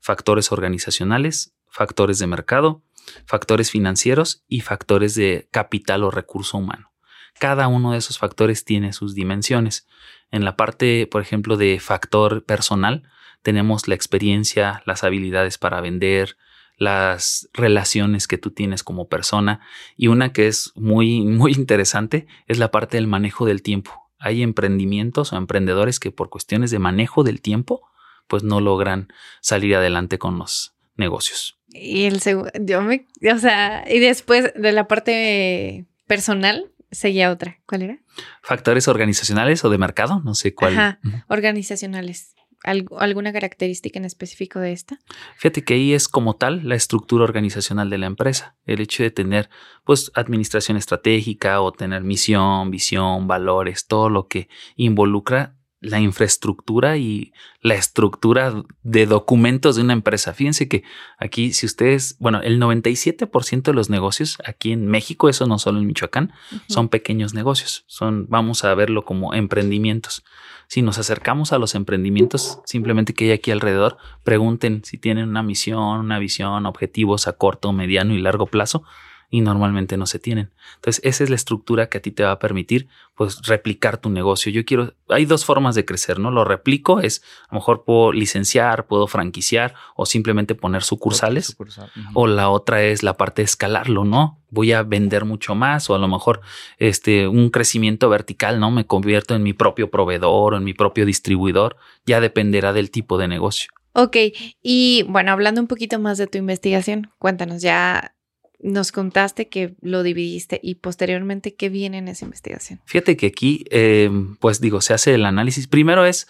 factores 0.00 0.50
organizacionales, 0.50 1.54
factores 1.68 2.18
de 2.18 2.26
mercado, 2.26 2.82
factores 3.26 3.70
financieros 3.70 4.44
y 4.48 4.60
factores 4.60 5.14
de 5.14 5.48
capital 5.50 6.04
o 6.04 6.10
recurso 6.10 6.58
humano. 6.58 6.92
Cada 7.38 7.68
uno 7.68 7.92
de 7.92 7.98
esos 7.98 8.18
factores 8.18 8.64
tiene 8.64 8.92
sus 8.92 9.14
dimensiones. 9.14 9.86
En 10.30 10.44
la 10.44 10.56
parte, 10.56 11.06
por 11.06 11.22
ejemplo, 11.22 11.56
de 11.56 11.78
factor 11.80 12.44
personal, 12.44 13.02
tenemos 13.42 13.88
la 13.88 13.94
experiencia, 13.94 14.82
las 14.86 15.04
habilidades 15.04 15.58
para 15.58 15.80
vender, 15.80 16.36
las 16.78 17.48
relaciones 17.52 18.26
que 18.26 18.38
tú 18.38 18.50
tienes 18.50 18.82
como 18.82 19.08
persona 19.08 19.60
y 19.96 20.08
una 20.08 20.32
que 20.32 20.46
es 20.46 20.72
muy 20.74 21.22
muy 21.22 21.52
interesante 21.52 22.26
es 22.46 22.58
la 22.58 22.70
parte 22.70 22.96
del 22.96 23.06
manejo 23.06 23.46
del 23.46 23.62
tiempo. 23.62 24.10
Hay 24.18 24.42
emprendimientos 24.42 25.32
o 25.32 25.36
emprendedores 25.36 26.00
que 26.00 26.10
por 26.10 26.28
cuestiones 26.28 26.70
de 26.70 26.78
manejo 26.78 27.22
del 27.22 27.40
tiempo 27.40 27.88
pues 28.26 28.42
no 28.42 28.60
logran 28.60 29.08
salir 29.40 29.76
adelante 29.76 30.18
con 30.18 30.38
los 30.38 30.75
negocios. 30.96 31.58
Y 31.68 32.04
el 32.04 32.20
segundo, 32.20 32.50
yo 32.60 32.82
me, 32.82 33.06
o 33.32 33.38
sea, 33.38 33.84
y 33.90 33.98
después 33.98 34.52
de 34.54 34.72
la 34.72 34.88
parte 34.88 35.86
personal 36.06 36.70
seguía 36.90 37.30
otra. 37.30 37.58
¿Cuál 37.66 37.82
era? 37.82 37.98
Factores 38.42 38.88
organizacionales 38.88 39.64
o 39.64 39.70
de 39.70 39.78
mercado, 39.78 40.20
no 40.24 40.34
sé 40.34 40.54
cuál. 40.54 40.72
Ajá. 40.72 41.00
Organizacionales. 41.28 42.34
¿Algo- 42.64 42.98
¿Alguna 43.00 43.32
característica 43.32 43.98
en 43.98 44.06
específico 44.06 44.58
de 44.58 44.72
esta? 44.72 44.98
Fíjate 45.36 45.62
que 45.62 45.74
ahí 45.74 45.92
es 45.92 46.08
como 46.08 46.34
tal 46.36 46.66
la 46.66 46.74
estructura 46.74 47.22
organizacional 47.24 47.90
de 47.90 47.98
la 47.98 48.06
empresa. 48.06 48.56
El 48.64 48.80
hecho 48.80 49.02
de 49.02 49.10
tener 49.10 49.50
pues 49.84 50.10
administración 50.14 50.76
estratégica 50.76 51.60
o 51.60 51.70
tener 51.72 52.02
misión, 52.02 52.70
visión, 52.70 53.28
valores, 53.28 53.86
todo 53.86 54.08
lo 54.08 54.26
que 54.26 54.48
involucra 54.74 55.54
la 55.80 56.00
infraestructura 56.00 56.96
y 56.96 57.32
la 57.60 57.74
estructura 57.74 58.64
de 58.82 59.06
documentos 59.06 59.76
de 59.76 59.82
una 59.82 59.92
empresa. 59.92 60.32
Fíjense 60.32 60.68
que 60.68 60.84
aquí 61.18 61.52
si 61.52 61.66
ustedes, 61.66 62.16
bueno, 62.18 62.40
el 62.42 62.60
97% 62.60 63.62
de 63.62 63.72
los 63.72 63.90
negocios 63.90 64.38
aquí 64.44 64.72
en 64.72 64.86
México, 64.86 65.28
eso 65.28 65.46
no 65.46 65.58
solo 65.58 65.78
en 65.78 65.86
Michoacán, 65.86 66.32
son 66.68 66.88
pequeños 66.88 67.34
negocios. 67.34 67.84
Son, 67.86 68.26
vamos 68.28 68.64
a 68.64 68.74
verlo 68.74 69.04
como 69.04 69.34
emprendimientos. 69.34 70.24
Si 70.66 70.82
nos 70.82 70.98
acercamos 70.98 71.52
a 71.52 71.58
los 71.58 71.74
emprendimientos, 71.74 72.60
simplemente 72.64 73.14
que 73.14 73.26
hay 73.26 73.30
aquí 73.32 73.50
alrededor, 73.50 73.98
pregunten 74.24 74.82
si 74.84 74.98
tienen 74.98 75.28
una 75.28 75.42
misión, 75.42 76.00
una 76.00 76.18
visión, 76.18 76.66
objetivos 76.66 77.28
a 77.28 77.34
corto, 77.34 77.72
mediano 77.72 78.14
y 78.14 78.18
largo 78.18 78.46
plazo 78.46 78.84
y 79.30 79.40
normalmente 79.40 79.96
no 79.96 80.06
se 80.06 80.18
tienen. 80.18 80.52
Entonces, 80.76 81.02
esa 81.04 81.24
es 81.24 81.30
la 81.30 81.36
estructura 81.36 81.88
que 81.88 81.98
a 81.98 82.02
ti 82.02 82.10
te 82.10 82.22
va 82.22 82.32
a 82.32 82.38
permitir 82.38 82.88
pues 83.14 83.46
replicar 83.46 83.98
tu 83.98 84.10
negocio. 84.10 84.52
Yo 84.52 84.64
quiero, 84.64 84.94
hay 85.08 85.24
dos 85.24 85.44
formas 85.44 85.74
de 85.74 85.84
crecer, 85.84 86.18
¿no? 86.18 86.30
Lo 86.30 86.44
replico 86.44 87.00
es 87.00 87.22
a 87.48 87.54
lo 87.54 87.60
mejor 87.60 87.84
puedo 87.84 88.12
licenciar, 88.12 88.86
puedo 88.86 89.06
franquiciar 89.06 89.74
o 89.96 90.06
simplemente 90.06 90.54
poner 90.54 90.82
sucursales. 90.82 91.46
Sucursal. 91.46 91.90
O 92.14 92.26
la 92.26 92.50
otra 92.50 92.82
es 92.82 93.02
la 93.02 93.16
parte 93.16 93.42
de 93.42 93.46
escalarlo, 93.46 94.04
¿no? 94.04 94.40
Voy 94.50 94.72
a 94.72 94.82
vender 94.82 95.24
mucho 95.24 95.54
más 95.54 95.90
o 95.90 95.94
a 95.94 95.98
lo 95.98 96.08
mejor 96.08 96.40
este 96.78 97.26
un 97.26 97.50
crecimiento 97.50 98.08
vertical, 98.08 98.60
¿no? 98.60 98.70
Me 98.70 98.86
convierto 98.86 99.34
en 99.34 99.42
mi 99.42 99.52
propio 99.52 99.90
proveedor 99.90 100.54
o 100.54 100.56
en 100.56 100.64
mi 100.64 100.74
propio 100.74 101.06
distribuidor. 101.06 101.76
Ya 102.04 102.20
dependerá 102.20 102.72
del 102.72 102.90
tipo 102.90 103.18
de 103.18 103.28
negocio. 103.28 103.70
Ok, 103.98 104.16
y 104.62 105.04
bueno, 105.08 105.32
hablando 105.32 105.58
un 105.58 105.68
poquito 105.68 105.98
más 105.98 106.18
de 106.18 106.26
tu 106.26 106.36
investigación, 106.36 107.10
cuéntanos, 107.18 107.62
ya 107.62 108.14
nos 108.60 108.92
contaste 108.92 109.48
que 109.48 109.74
lo 109.80 110.02
dividiste 110.02 110.60
y 110.62 110.76
posteriormente 110.76 111.54
qué 111.54 111.68
viene 111.68 111.98
en 111.98 112.08
esa 112.08 112.24
investigación. 112.24 112.80
Fíjate 112.84 113.16
que 113.16 113.26
aquí, 113.26 113.64
eh, 113.70 114.10
pues 114.40 114.60
digo, 114.60 114.80
se 114.80 114.94
hace 114.94 115.14
el 115.14 115.24
análisis. 115.24 115.66
Primero 115.66 116.04
es, 116.04 116.26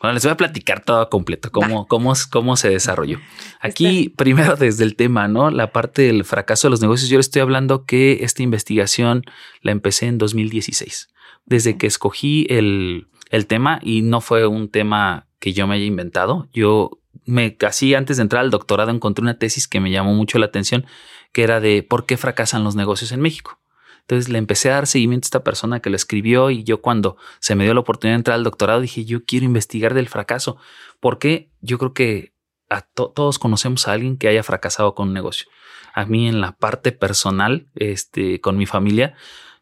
bueno, 0.00 0.14
les 0.14 0.24
voy 0.24 0.32
a 0.32 0.36
platicar 0.36 0.84
todo 0.84 1.08
completo, 1.08 1.50
cómo, 1.50 1.86
cómo, 1.86 2.12
cómo 2.30 2.56
se 2.56 2.68
desarrolló. 2.68 3.18
Aquí, 3.60 4.10
primero 4.16 4.56
desde 4.56 4.84
el 4.84 4.94
tema, 4.94 5.26
¿no? 5.26 5.50
La 5.50 5.72
parte 5.72 6.02
del 6.02 6.24
fracaso 6.24 6.68
de 6.68 6.70
los 6.70 6.80
negocios. 6.80 7.08
Yo 7.08 7.16
le 7.16 7.22
estoy 7.22 7.42
hablando 7.42 7.84
que 7.84 8.18
esta 8.22 8.42
investigación 8.42 9.24
la 9.62 9.72
empecé 9.72 10.06
en 10.06 10.18
2016, 10.18 11.08
desde 11.44 11.76
que 11.76 11.86
escogí 11.86 12.46
el, 12.50 13.08
el 13.30 13.46
tema 13.46 13.80
y 13.82 14.02
no 14.02 14.20
fue 14.20 14.46
un 14.46 14.70
tema 14.70 15.26
que 15.38 15.52
yo 15.52 15.66
me 15.66 15.76
haya 15.76 15.84
inventado. 15.84 16.48
Yo 16.52 17.00
me 17.24 17.56
casi 17.56 17.94
antes 17.94 18.16
de 18.16 18.22
entrar 18.24 18.42
al 18.42 18.50
doctorado 18.50 18.90
encontré 18.90 19.22
una 19.22 19.38
tesis 19.38 19.66
que 19.68 19.80
me 19.80 19.90
llamó 19.90 20.14
mucho 20.14 20.38
la 20.38 20.46
atención, 20.46 20.86
que 21.32 21.42
era 21.42 21.60
de 21.60 21.82
por 21.82 22.06
qué 22.06 22.16
fracasan 22.16 22.64
los 22.64 22.76
negocios 22.76 23.12
en 23.12 23.20
México. 23.20 23.58
Entonces 24.02 24.28
le 24.28 24.38
empecé 24.38 24.70
a 24.70 24.74
dar 24.74 24.86
seguimiento 24.86 25.24
a 25.24 25.28
esta 25.28 25.42
persona 25.44 25.80
que 25.80 25.90
lo 25.90 25.96
escribió 25.96 26.50
y 26.50 26.62
yo 26.62 26.80
cuando 26.80 27.16
se 27.40 27.56
me 27.56 27.64
dio 27.64 27.74
la 27.74 27.80
oportunidad 27.80 28.14
de 28.14 28.20
entrar 28.20 28.34
al 28.36 28.44
doctorado 28.44 28.80
dije, 28.80 29.04
yo 29.04 29.24
quiero 29.24 29.44
investigar 29.44 29.94
del 29.94 30.08
fracaso, 30.08 30.58
porque 31.00 31.50
yo 31.60 31.78
creo 31.78 31.92
que 31.92 32.32
a 32.68 32.82
to- 32.82 33.12
todos 33.14 33.38
conocemos 33.40 33.88
a 33.88 33.92
alguien 33.92 34.16
que 34.16 34.28
haya 34.28 34.42
fracasado 34.44 34.94
con 34.94 35.08
un 35.08 35.14
negocio. 35.14 35.48
A 35.92 36.04
mí 36.06 36.28
en 36.28 36.40
la 36.40 36.52
parte 36.56 36.92
personal, 36.92 37.66
este, 37.74 38.40
con 38.40 38.56
mi 38.56 38.66
familia, 38.66 39.14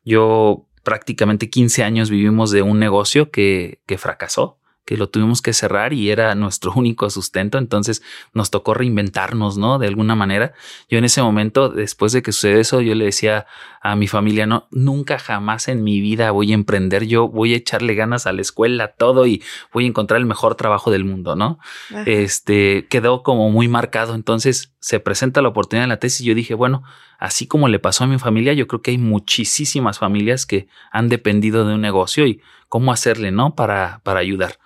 yo 0.05 0.67
prácticamente 0.83 1.49
15 1.49 1.83
años 1.83 2.11
vivimos 2.11 2.51
de 2.51 2.61
un 2.63 2.79
negocio 2.79 3.31
que, 3.31 3.81
que 3.87 3.97
fracasó 3.99 4.59
que 4.85 4.97
lo 4.97 5.09
tuvimos 5.09 5.41
que 5.41 5.53
cerrar 5.53 5.93
y 5.93 6.11
era 6.11 6.35
nuestro 6.35 6.73
único 6.77 7.09
sustento, 7.11 7.59
entonces 7.59 8.03
nos 8.33 8.51
tocó 8.51 8.75
reinventarnos, 8.75 9.57
¿no? 9.57 9.79
De 9.79 9.87
alguna 9.87 10.15
manera. 10.15 10.53
Yo 10.89 10.99
en 10.99 11.05
ese 11.05 11.23
momento, 11.23 11.69
después 11.69 12.13
de 12.13 12.23
que 12.23 12.33
sucedió 12.33 12.59
eso, 12.59 12.81
yo 12.81 12.95
le 12.95 13.07
decía 13.07 13.47
a 13.81 13.97
mi 13.97 14.09
familia, 14.09 14.47
no, 14.47 14.69
nunca 14.71 15.19
jamás 15.19 15.69
en 15.69 15.85
mi 15.85 16.01
vida 16.01 16.31
voy 16.31 16.53
a 16.53 16.55
emprender, 16.55 17.07
yo 17.07 17.29
voy 17.29 17.55
a 17.55 17.57
echarle 17.57 17.95
ganas 17.95 18.27
a 18.27 18.33
la 18.33 18.41
escuela, 18.41 18.89
todo 18.89 19.27
y 19.27 19.43
voy 19.73 19.85
a 19.85 19.89
encontrar 19.89 20.21
el 20.21 20.27
mejor 20.27 20.55
trabajo 20.55 20.91
del 20.91 21.05
mundo, 21.05 21.37
¿no? 21.37 21.59
Ajá. 21.91 22.05
Este 22.07 22.87
quedó 22.89 23.23
como 23.23 23.51
muy 23.51 23.69
marcado, 23.69 24.15
entonces 24.15 24.75
se 24.81 25.01
presenta 25.01 25.43
la 25.43 25.49
oportunidad 25.49 25.85
en 25.85 25.91
la 25.91 25.99
tesis 25.99 26.23
y 26.23 26.25
yo 26.25 26.35
dije, 26.35 26.55
bueno, 26.55 26.83
así 27.19 27.47
como 27.47 27.69
le 27.69 27.79
pasó 27.79 28.05
a 28.05 28.07
mi 28.07 28.19
familia, 28.19 28.53
yo 28.53 28.67
creo 28.67 28.83
que 28.83 28.91
hay 28.91 28.99
muchísimas 28.99 29.99
familias 29.99 30.47
que 30.47 30.69
han 30.93 31.09
dependido 31.09 31.67
de 31.67 31.75
un 31.75 31.81
negocio 31.81 32.27
y 32.27 32.41
cómo 32.69 32.93
hacerle, 32.93 33.31
¿no? 33.31 33.55
Para, 33.55 34.01
para 34.03 34.21
ayudar. 34.21 34.59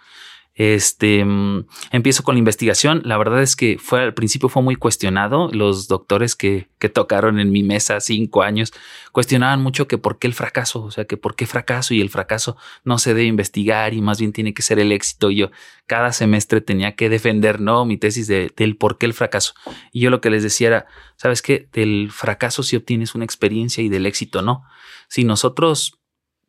Este 0.58 1.24
mm, 1.24 1.66
empiezo 1.92 2.24
con 2.24 2.34
la 2.34 2.40
investigación. 2.40 3.00
La 3.04 3.16
verdad 3.16 3.40
es 3.42 3.54
que 3.54 3.78
fue 3.78 4.02
al 4.02 4.12
principio 4.12 4.48
fue 4.48 4.60
muy 4.60 4.74
cuestionado. 4.74 5.48
Los 5.52 5.86
doctores 5.86 6.34
que, 6.34 6.68
que 6.80 6.88
tocaron 6.88 7.38
en 7.38 7.52
mi 7.52 7.62
mesa 7.62 8.00
cinco 8.00 8.42
años 8.42 8.72
cuestionaban 9.12 9.62
mucho 9.62 9.86
que 9.86 9.98
por 9.98 10.18
qué 10.18 10.26
el 10.26 10.34
fracaso, 10.34 10.82
o 10.82 10.90
sea, 10.90 11.04
que 11.04 11.16
por 11.16 11.36
qué 11.36 11.46
fracaso 11.46 11.94
y 11.94 12.00
el 12.00 12.10
fracaso 12.10 12.56
no 12.82 12.98
se 12.98 13.14
debe 13.14 13.28
investigar 13.28 13.94
y 13.94 14.02
más 14.02 14.18
bien 14.18 14.32
tiene 14.32 14.52
que 14.52 14.62
ser 14.62 14.80
el 14.80 14.90
éxito. 14.90 15.30
Yo 15.30 15.52
cada 15.86 16.12
semestre 16.12 16.60
tenía 16.60 16.96
que 16.96 17.08
defender, 17.08 17.60
no, 17.60 17.84
mi 17.84 17.96
tesis 17.96 18.26
de, 18.26 18.52
del 18.56 18.76
por 18.76 18.98
qué 18.98 19.06
el 19.06 19.14
fracaso. 19.14 19.54
Y 19.92 20.00
yo 20.00 20.10
lo 20.10 20.20
que 20.20 20.30
les 20.30 20.42
decía 20.42 20.66
era, 20.66 20.86
sabes 21.14 21.40
qué, 21.40 21.68
del 21.72 22.10
fracaso 22.10 22.64
si 22.64 22.74
obtienes 22.74 23.14
una 23.14 23.24
experiencia 23.24 23.84
y 23.84 23.88
del 23.88 24.06
éxito 24.06 24.42
no. 24.42 24.64
Si 25.06 25.22
nosotros 25.22 26.00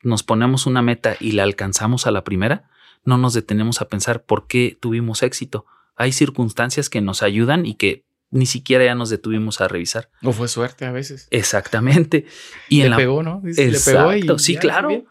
nos 0.01 0.23
ponemos 0.23 0.65
una 0.65 0.81
meta 0.81 1.15
y 1.19 1.33
la 1.33 1.43
alcanzamos 1.43 2.07
a 2.07 2.11
la 2.11 2.23
primera, 2.23 2.71
no 3.09 3.17
nos 3.17 3.33
detenemos 3.33 3.81
a 3.81 3.87
pensar 3.89 4.23
por 4.23 4.47
qué 4.47 4.77
tuvimos 4.79 5.23
éxito. 5.23 5.65
Hay 5.95 6.13
circunstancias 6.13 6.89
que 6.89 7.01
nos 7.01 7.23
ayudan 7.23 7.65
y 7.65 7.75
que 7.75 8.05
ni 8.31 8.45
siquiera 8.45 8.85
ya 8.85 8.95
nos 8.95 9.09
detuvimos 9.09 9.59
a 9.59 9.67
revisar. 9.67 10.09
O 10.23 10.31
fue 10.31 10.47
suerte 10.47 10.85
a 10.85 10.91
veces. 10.91 11.27
Exactamente. 11.31 12.25
Y 12.69 12.79
le 12.79 12.85
en 12.85 12.91
la, 12.91 12.97
pegó, 12.97 13.23
¿no? 13.23 13.41
Dices, 13.43 13.71
le 13.87 13.93
pegó 13.93 14.13
y 14.13 14.39
sí, 14.39 14.53
ya, 14.53 14.59
claro. 14.59 15.03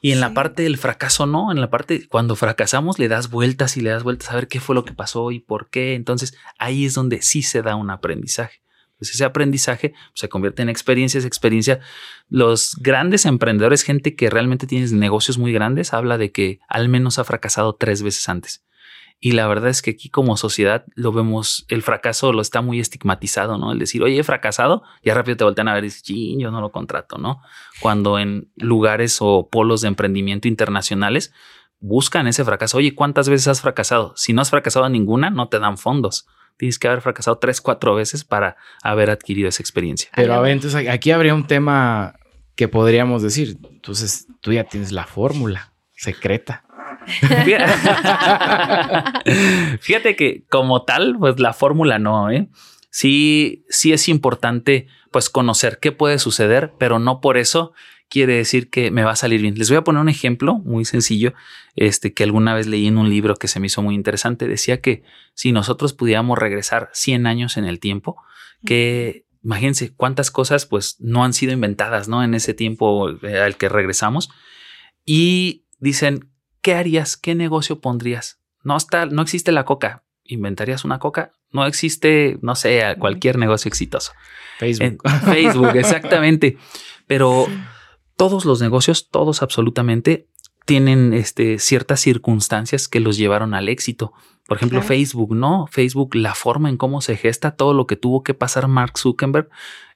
Y 0.00 0.12
en 0.12 0.16
Sí. 0.16 0.20
la 0.20 0.32
parte 0.32 0.62
del 0.62 0.78
fracaso, 0.78 1.26
no. 1.26 1.50
En 1.52 1.60
la 1.60 1.68
parte, 1.68 2.06
cuando 2.08 2.36
fracasamos, 2.36 2.98
le 2.98 3.08
das 3.08 3.28
vueltas 3.28 3.76
y 3.76 3.82
le 3.82 3.90
das 3.90 4.02
vueltas 4.02 4.30
a 4.30 4.36
ver 4.36 4.48
qué 4.48 4.60
fue 4.60 4.74
lo 4.74 4.84
que 4.84 4.94
pasó 4.94 5.30
y 5.32 5.40
por 5.40 5.68
qué. 5.68 5.94
Entonces 5.94 6.34
ahí 6.58 6.86
es 6.86 6.94
donde 6.94 7.20
sí 7.20 7.42
se 7.42 7.60
da 7.60 7.74
un 7.74 7.90
aprendizaje. 7.90 8.62
Pues 9.00 9.14
ese 9.14 9.24
aprendizaje 9.24 9.94
se 10.12 10.28
convierte 10.28 10.60
en 10.60 10.68
experiencia, 10.68 11.16
esa 11.16 11.26
experiencia. 11.26 11.80
Los 12.28 12.76
grandes 12.78 13.24
emprendedores, 13.24 13.82
gente 13.82 14.14
que 14.14 14.28
realmente 14.28 14.66
tiene 14.66 14.86
negocios 14.88 15.38
muy 15.38 15.54
grandes, 15.54 15.94
habla 15.94 16.18
de 16.18 16.32
que 16.32 16.60
al 16.68 16.90
menos 16.90 17.18
ha 17.18 17.24
fracasado 17.24 17.74
tres 17.74 18.02
veces 18.02 18.28
antes. 18.28 18.62
Y 19.18 19.32
la 19.32 19.46
verdad 19.46 19.70
es 19.70 19.80
que 19.80 19.92
aquí 19.92 20.10
como 20.10 20.36
sociedad 20.36 20.84
lo 20.94 21.12
vemos, 21.12 21.64
el 21.68 21.80
fracaso 21.80 22.34
lo 22.34 22.42
está 22.42 22.60
muy 22.60 22.78
estigmatizado, 22.78 23.56
¿no? 23.56 23.72
El 23.72 23.78
decir, 23.78 24.02
oye, 24.02 24.18
he 24.18 24.22
fracasado, 24.22 24.82
ya 25.02 25.14
rápido 25.14 25.38
te 25.38 25.44
voltean 25.44 25.68
a 25.68 25.74
ver 25.74 25.84
y 25.84 25.86
dices, 25.86 26.02
"Chin, 26.02 26.38
yo 26.38 26.50
no 26.50 26.60
lo 26.60 26.70
contrato, 26.70 27.16
¿no? 27.16 27.40
Cuando 27.80 28.18
en 28.18 28.50
lugares 28.56 29.16
o 29.20 29.48
polos 29.50 29.80
de 29.80 29.88
emprendimiento 29.88 30.46
internacionales 30.46 31.32
buscan 31.78 32.26
ese 32.26 32.44
fracaso, 32.44 32.76
oye, 32.76 32.94
¿cuántas 32.94 33.30
veces 33.30 33.48
has 33.48 33.62
fracasado? 33.62 34.12
Si 34.16 34.34
no 34.34 34.42
has 34.42 34.50
fracasado 34.50 34.88
ninguna, 34.90 35.30
no 35.30 35.48
te 35.48 35.58
dan 35.58 35.78
fondos 35.78 36.26
tienes 36.60 36.78
que 36.78 36.86
haber 36.88 37.00
fracasado 37.00 37.38
tres, 37.38 37.62
cuatro 37.62 37.94
veces 37.94 38.22
para 38.22 38.58
haber 38.82 39.08
adquirido 39.08 39.48
esa 39.48 39.62
experiencia. 39.62 40.10
Pero 40.14 40.34
a 40.34 40.42
ver, 40.42 40.52
entonces 40.52 40.86
aquí 40.90 41.10
habría 41.10 41.34
un 41.34 41.46
tema 41.46 42.16
que 42.54 42.68
podríamos 42.68 43.22
decir, 43.22 43.56
entonces 43.70 44.26
tú 44.42 44.52
ya 44.52 44.64
tienes 44.64 44.92
la 44.92 45.06
fórmula 45.06 45.72
secreta. 45.96 46.64
Fíjate 49.80 50.16
que 50.16 50.44
como 50.50 50.82
tal, 50.82 51.16
pues 51.18 51.40
la 51.40 51.54
fórmula 51.54 51.98
no, 51.98 52.30
¿eh? 52.30 52.50
Sí, 52.90 53.64
sí 53.70 53.94
es 53.94 54.06
importante 54.10 54.86
pues 55.10 55.30
conocer 55.30 55.78
qué 55.80 55.92
puede 55.92 56.18
suceder, 56.18 56.74
pero 56.78 56.98
no 56.98 57.22
por 57.22 57.38
eso 57.38 57.72
quiere 58.10 58.34
decir 58.34 58.68
que 58.68 58.90
me 58.90 59.04
va 59.04 59.12
a 59.12 59.16
salir 59.16 59.40
bien. 59.40 59.54
Les 59.54 59.70
voy 59.70 59.78
a 59.78 59.84
poner 59.84 60.02
un 60.02 60.08
ejemplo 60.08 60.58
muy 60.58 60.84
sencillo, 60.84 61.32
este 61.76 62.12
que 62.12 62.24
alguna 62.24 62.54
vez 62.54 62.66
leí 62.66 62.88
en 62.88 62.98
un 62.98 63.08
libro 63.08 63.36
que 63.36 63.48
se 63.48 63.60
me 63.60 63.68
hizo 63.68 63.80
muy 63.80 63.94
interesante. 63.94 64.48
Decía 64.48 64.80
que 64.80 65.04
si 65.32 65.52
nosotros 65.52 65.94
pudiéramos 65.94 66.36
regresar 66.36 66.90
100 66.92 67.26
años 67.26 67.56
en 67.56 67.64
el 67.64 67.78
tiempo, 67.78 68.16
que 68.66 69.24
imagínense 69.42 69.94
cuántas 69.94 70.30
cosas 70.30 70.66
pues 70.66 70.96
no 70.98 71.24
han 71.24 71.32
sido 71.32 71.52
inventadas, 71.52 72.08
¿no? 72.08 72.22
En 72.22 72.34
ese 72.34 72.52
tiempo 72.52 73.10
eh, 73.22 73.38
al 73.38 73.56
que 73.56 73.68
regresamos. 73.68 74.28
Y 75.06 75.64
dicen, 75.78 76.28
¿qué 76.62 76.74
harías? 76.74 77.16
¿Qué 77.16 77.36
negocio 77.36 77.80
pondrías? 77.80 78.40
No 78.64 78.76
está, 78.76 79.06
no 79.06 79.22
existe 79.22 79.52
la 79.52 79.64
coca. 79.64 80.02
¿Inventarías 80.24 80.84
una 80.84 80.98
coca? 80.98 81.32
No 81.52 81.64
existe, 81.64 82.38
no 82.42 82.56
sé, 82.56 82.96
cualquier 82.98 83.38
negocio 83.38 83.68
exitoso. 83.68 84.12
Facebook. 84.58 85.02
Facebook, 85.24 85.74
exactamente. 85.76 86.58
Pero 87.06 87.46
todos 88.20 88.44
los 88.44 88.60
negocios, 88.60 89.08
todos 89.08 89.40
absolutamente, 89.40 90.28
tienen 90.66 91.14
este, 91.14 91.58
ciertas 91.58 92.00
circunstancias 92.00 92.86
que 92.86 93.00
los 93.00 93.16
llevaron 93.16 93.54
al 93.54 93.70
éxito. 93.70 94.12
Por 94.46 94.58
ejemplo, 94.58 94.82
Facebook, 94.82 95.34
¿no? 95.34 95.66
Facebook, 95.68 96.14
la 96.14 96.34
forma 96.34 96.68
en 96.68 96.76
cómo 96.76 97.00
se 97.00 97.16
gesta, 97.16 97.52
todo 97.52 97.72
lo 97.72 97.86
que 97.86 97.96
tuvo 97.96 98.22
que 98.22 98.34
pasar 98.34 98.68
Mark 98.68 98.98
Zuckerberg, 98.98 99.48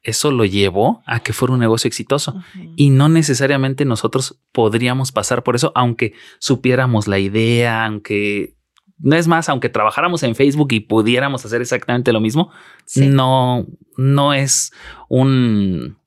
eso 0.03 0.31
lo 0.31 0.47
llevó 0.47 1.03
a 1.05 1.21
que 1.21 1.35
fuera 1.35 1.53
un 1.53 1.61
negocio 1.61 1.87
exitoso. 1.87 2.43
Y 2.77 2.89
no 2.89 3.11
necesariamente 3.11 3.85
nosotros 3.85 4.41
podríamos 4.53 5.13
pasar 5.13 5.43
por 5.43 5.55
eso, 5.55 5.71
aunque 5.75 6.15
supiéramos 6.39 7.07
la 7.07 7.19
idea, 7.19 7.85
aunque 7.85 8.57
no 8.97 9.17
es 9.17 9.29
más, 9.29 9.51
aunque 9.51 9.69
trabajáramos 9.69 10.23
en 10.23 10.35
Facebook 10.35 10.73
y 10.73 10.81
pudiéramos 10.81 11.45
hacer 11.45 11.61
exactamente 11.61 12.11
lo 12.11 12.23
mismo, 12.23 12.51
no, 12.97 13.67
no 13.99 14.33
es 14.33 14.73
un, 15.11 15.99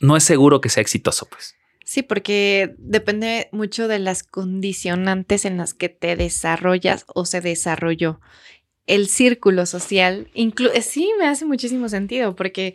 no 0.00 0.16
es 0.16 0.24
seguro 0.24 0.62
que 0.62 0.70
sea 0.70 0.80
exitoso, 0.80 1.28
pues. 1.28 1.57
Sí, 1.88 2.02
porque 2.02 2.74
depende 2.76 3.48
mucho 3.50 3.88
de 3.88 3.98
las 3.98 4.22
condicionantes 4.22 5.46
en 5.46 5.56
las 5.56 5.72
que 5.72 5.88
te 5.88 6.16
desarrollas 6.16 7.06
o 7.14 7.24
se 7.24 7.40
desarrolló. 7.40 8.20
El 8.86 9.08
círculo 9.08 9.64
social, 9.64 10.30
eh, 10.34 10.82
sí, 10.82 11.10
me 11.18 11.26
hace 11.26 11.46
muchísimo 11.46 11.88
sentido, 11.88 12.36
porque 12.36 12.74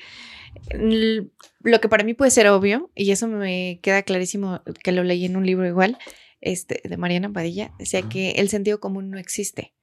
lo 0.72 1.79
que 1.79 1.89
para 1.89 2.03
mí 2.03 2.15
puede 2.15 2.32
ser 2.32 2.48
obvio, 2.48 2.89
y 2.96 3.12
eso 3.12 3.27
me 3.27 3.79
queda 3.84 4.01
clarísimo 4.01 4.63
que 4.84 4.91
lo 4.91 5.03
leí 5.03 5.25
en 5.25 5.38
un 5.38 5.46
libro 5.46 5.67
igual, 5.67 6.00
este, 6.41 6.82
de 6.84 6.98
Mariana 6.98 7.32
Padilla, 7.32 7.72
decía 7.77 8.01
que 8.10 8.32
el 8.32 8.50
sentido 8.50 8.79
común 8.79 9.12
no 9.12 9.20
existe. 9.20 9.75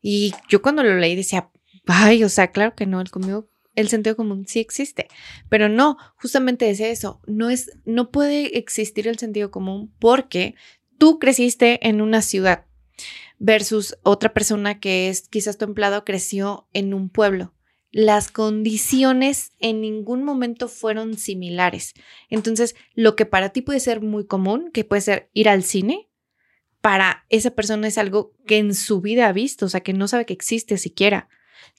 Y 0.00 0.34
yo 0.48 0.62
cuando 0.62 0.84
lo 0.84 0.96
leí 0.98 1.16
decía, 1.16 1.50
ay, 1.88 2.22
o 2.22 2.28
sea, 2.28 2.52
claro 2.52 2.76
que 2.76 2.86
no, 2.86 3.00
el 3.00 3.10
conmigo 3.10 3.50
el 3.78 3.88
sentido 3.88 4.16
común 4.16 4.44
sí 4.46 4.60
existe, 4.60 5.08
pero 5.48 5.68
no, 5.68 5.96
justamente 6.16 6.64
decía 6.64 6.88
eso, 6.88 7.20
no 7.26 7.48
es, 7.48 7.70
no 7.84 8.10
puede 8.10 8.58
existir 8.58 9.06
el 9.06 9.18
sentido 9.18 9.50
común 9.50 9.92
porque 9.98 10.54
tú 10.98 11.18
creciste 11.18 11.86
en 11.88 12.00
una 12.00 12.22
ciudad 12.22 12.66
versus 13.38 13.96
otra 14.02 14.34
persona 14.34 14.80
que 14.80 15.08
es 15.08 15.28
quizás 15.28 15.58
tu 15.58 15.64
empleado 15.64 16.04
creció 16.04 16.68
en 16.72 16.92
un 16.92 17.08
pueblo. 17.08 17.54
Las 17.90 18.30
condiciones 18.30 19.52
en 19.60 19.80
ningún 19.80 20.24
momento 20.24 20.68
fueron 20.68 21.16
similares. 21.16 21.94
Entonces, 22.28 22.74
lo 22.94 23.16
que 23.16 23.24
para 23.24 23.50
ti 23.50 23.62
puede 23.62 23.80
ser 23.80 24.02
muy 24.02 24.26
común, 24.26 24.70
que 24.72 24.84
puede 24.84 25.00
ser 25.00 25.30
ir 25.32 25.48
al 25.48 25.62
cine, 25.62 26.08
para 26.80 27.24
esa 27.28 27.52
persona 27.52 27.88
es 27.88 27.96
algo 27.96 28.34
que 28.46 28.58
en 28.58 28.74
su 28.74 29.00
vida 29.00 29.28
ha 29.28 29.32
visto, 29.32 29.66
o 29.66 29.68
sea, 29.68 29.80
que 29.80 29.92
no 29.92 30.06
sabe 30.06 30.26
que 30.26 30.34
existe 30.34 30.76
siquiera. 30.76 31.28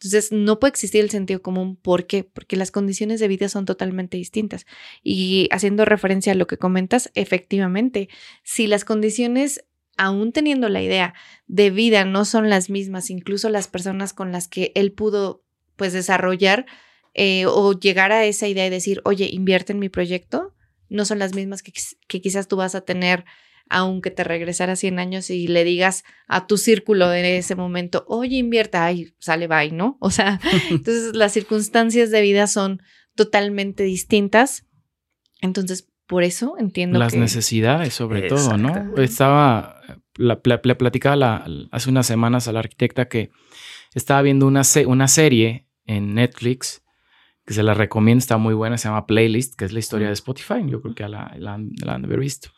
Entonces, 0.02 0.32
no 0.32 0.60
puede 0.60 0.70
existir 0.70 1.02
el 1.02 1.10
sentido 1.10 1.42
común. 1.42 1.76
¿Por 1.76 2.08
qué? 2.08 2.24
Porque 2.24 2.56
las 2.56 2.72
condiciones 2.72 3.20
de 3.20 3.28
vida 3.28 3.50
son 3.50 3.66
totalmente 3.66 4.16
distintas. 4.16 4.66
Y 5.04 5.50
haciendo 5.52 5.84
referencia 5.84 6.32
a 6.32 6.36
lo 6.36 6.48
que 6.48 6.58
comentas, 6.58 7.12
efectivamente, 7.16 8.08
si 8.42 8.68
las 8.68 8.86
condiciones, 8.86 9.66
aún 9.98 10.32
teniendo 10.32 10.70
la 10.70 10.82
idea 10.82 11.14
de 11.48 11.70
vida, 11.70 12.06
no 12.06 12.24
son 12.24 12.50
las 12.50 12.70
mismas, 12.70 13.10
incluso 13.10 13.50
las 13.50 13.68
personas 13.68 14.14
con 14.14 14.32
las 14.32 14.48
que 14.48 14.72
él 14.74 14.94
pudo, 14.94 15.44
pues, 15.76 15.92
desarrollar 15.92 16.66
eh, 17.14 17.46
o 17.46 17.78
llegar 17.78 18.14
a 18.14 18.24
esa 18.24 18.48
idea 18.48 18.66
y 18.66 18.70
decir, 18.70 19.02
oye, 19.04 19.28
invierte 19.30 19.74
en 19.74 19.80
mi 19.80 19.90
proyecto, 19.90 20.56
no 20.88 21.04
son 21.04 21.20
las 21.20 21.36
mismas 21.36 21.62
que, 21.62 21.74
que 22.08 22.22
quizás 22.22 22.48
tú 22.48 22.56
vas 22.56 22.74
a 22.74 22.82
tener 22.82 23.26
aunque 23.70 24.10
te 24.12 24.24
regresara 24.24 24.76
100 24.76 25.00
años 25.00 25.30
y 25.30 25.48
le 25.48 25.64
digas 25.64 26.04
a 26.28 26.48
tu 26.48 26.58
círculo 26.58 27.08
de 27.08 27.38
ese 27.38 27.56
momento, 27.56 28.04
oye, 28.08 28.38
invierta, 28.38 28.84
ay, 28.84 29.14
sale, 29.20 29.48
bye, 29.48 29.72
¿no? 29.72 29.98
O 30.02 30.10
sea, 30.10 30.40
entonces 30.72 31.16
las 31.16 31.32
circunstancias 31.34 32.10
de 32.10 32.22
vida 32.22 32.48
son 32.48 32.82
totalmente 33.16 33.84
distintas. 33.84 34.66
Entonces, 35.42 35.88
por 36.08 36.24
eso 36.24 36.56
entiendo 36.58 36.98
las 36.98 37.14
necesidades, 37.14 37.94
sobre 37.94 38.24
todo, 38.24 38.58
¿no? 38.58 38.96
Estaba, 38.98 39.80
le 40.18 40.36
platicaba 40.38 41.46
hace 41.72 41.90
unas 41.90 42.08
semanas 42.08 42.48
a 42.48 42.52
la 42.52 42.60
arquitecta 42.60 43.08
que 43.08 43.30
estaba 43.94 44.24
viendo 44.24 44.48
una, 44.48 44.64
una 44.88 45.08
serie 45.08 45.68
en 45.86 46.16
Netflix 46.16 46.84
que 47.46 47.54
se 47.54 47.64
la 47.64 47.74
recomiendo, 47.74 48.20
está 48.20 48.38
muy 48.38 48.54
buena, 48.54 48.78
se 48.78 48.88
llama 48.88 49.08
Playlist, 49.08 49.56
que 49.56 49.66
es 49.66 49.72
la 49.72 49.80
historia 49.80 50.08
de 50.08 50.14
Spotify. 50.14 50.62
Yo 50.68 50.82
creo 50.82 50.94
que 50.94 51.08
la, 51.08 51.36
la, 51.38 51.60
la 51.84 51.94
han 51.96 52.02
de 52.02 52.08
haber 52.08 52.20
visto. 52.20 52.50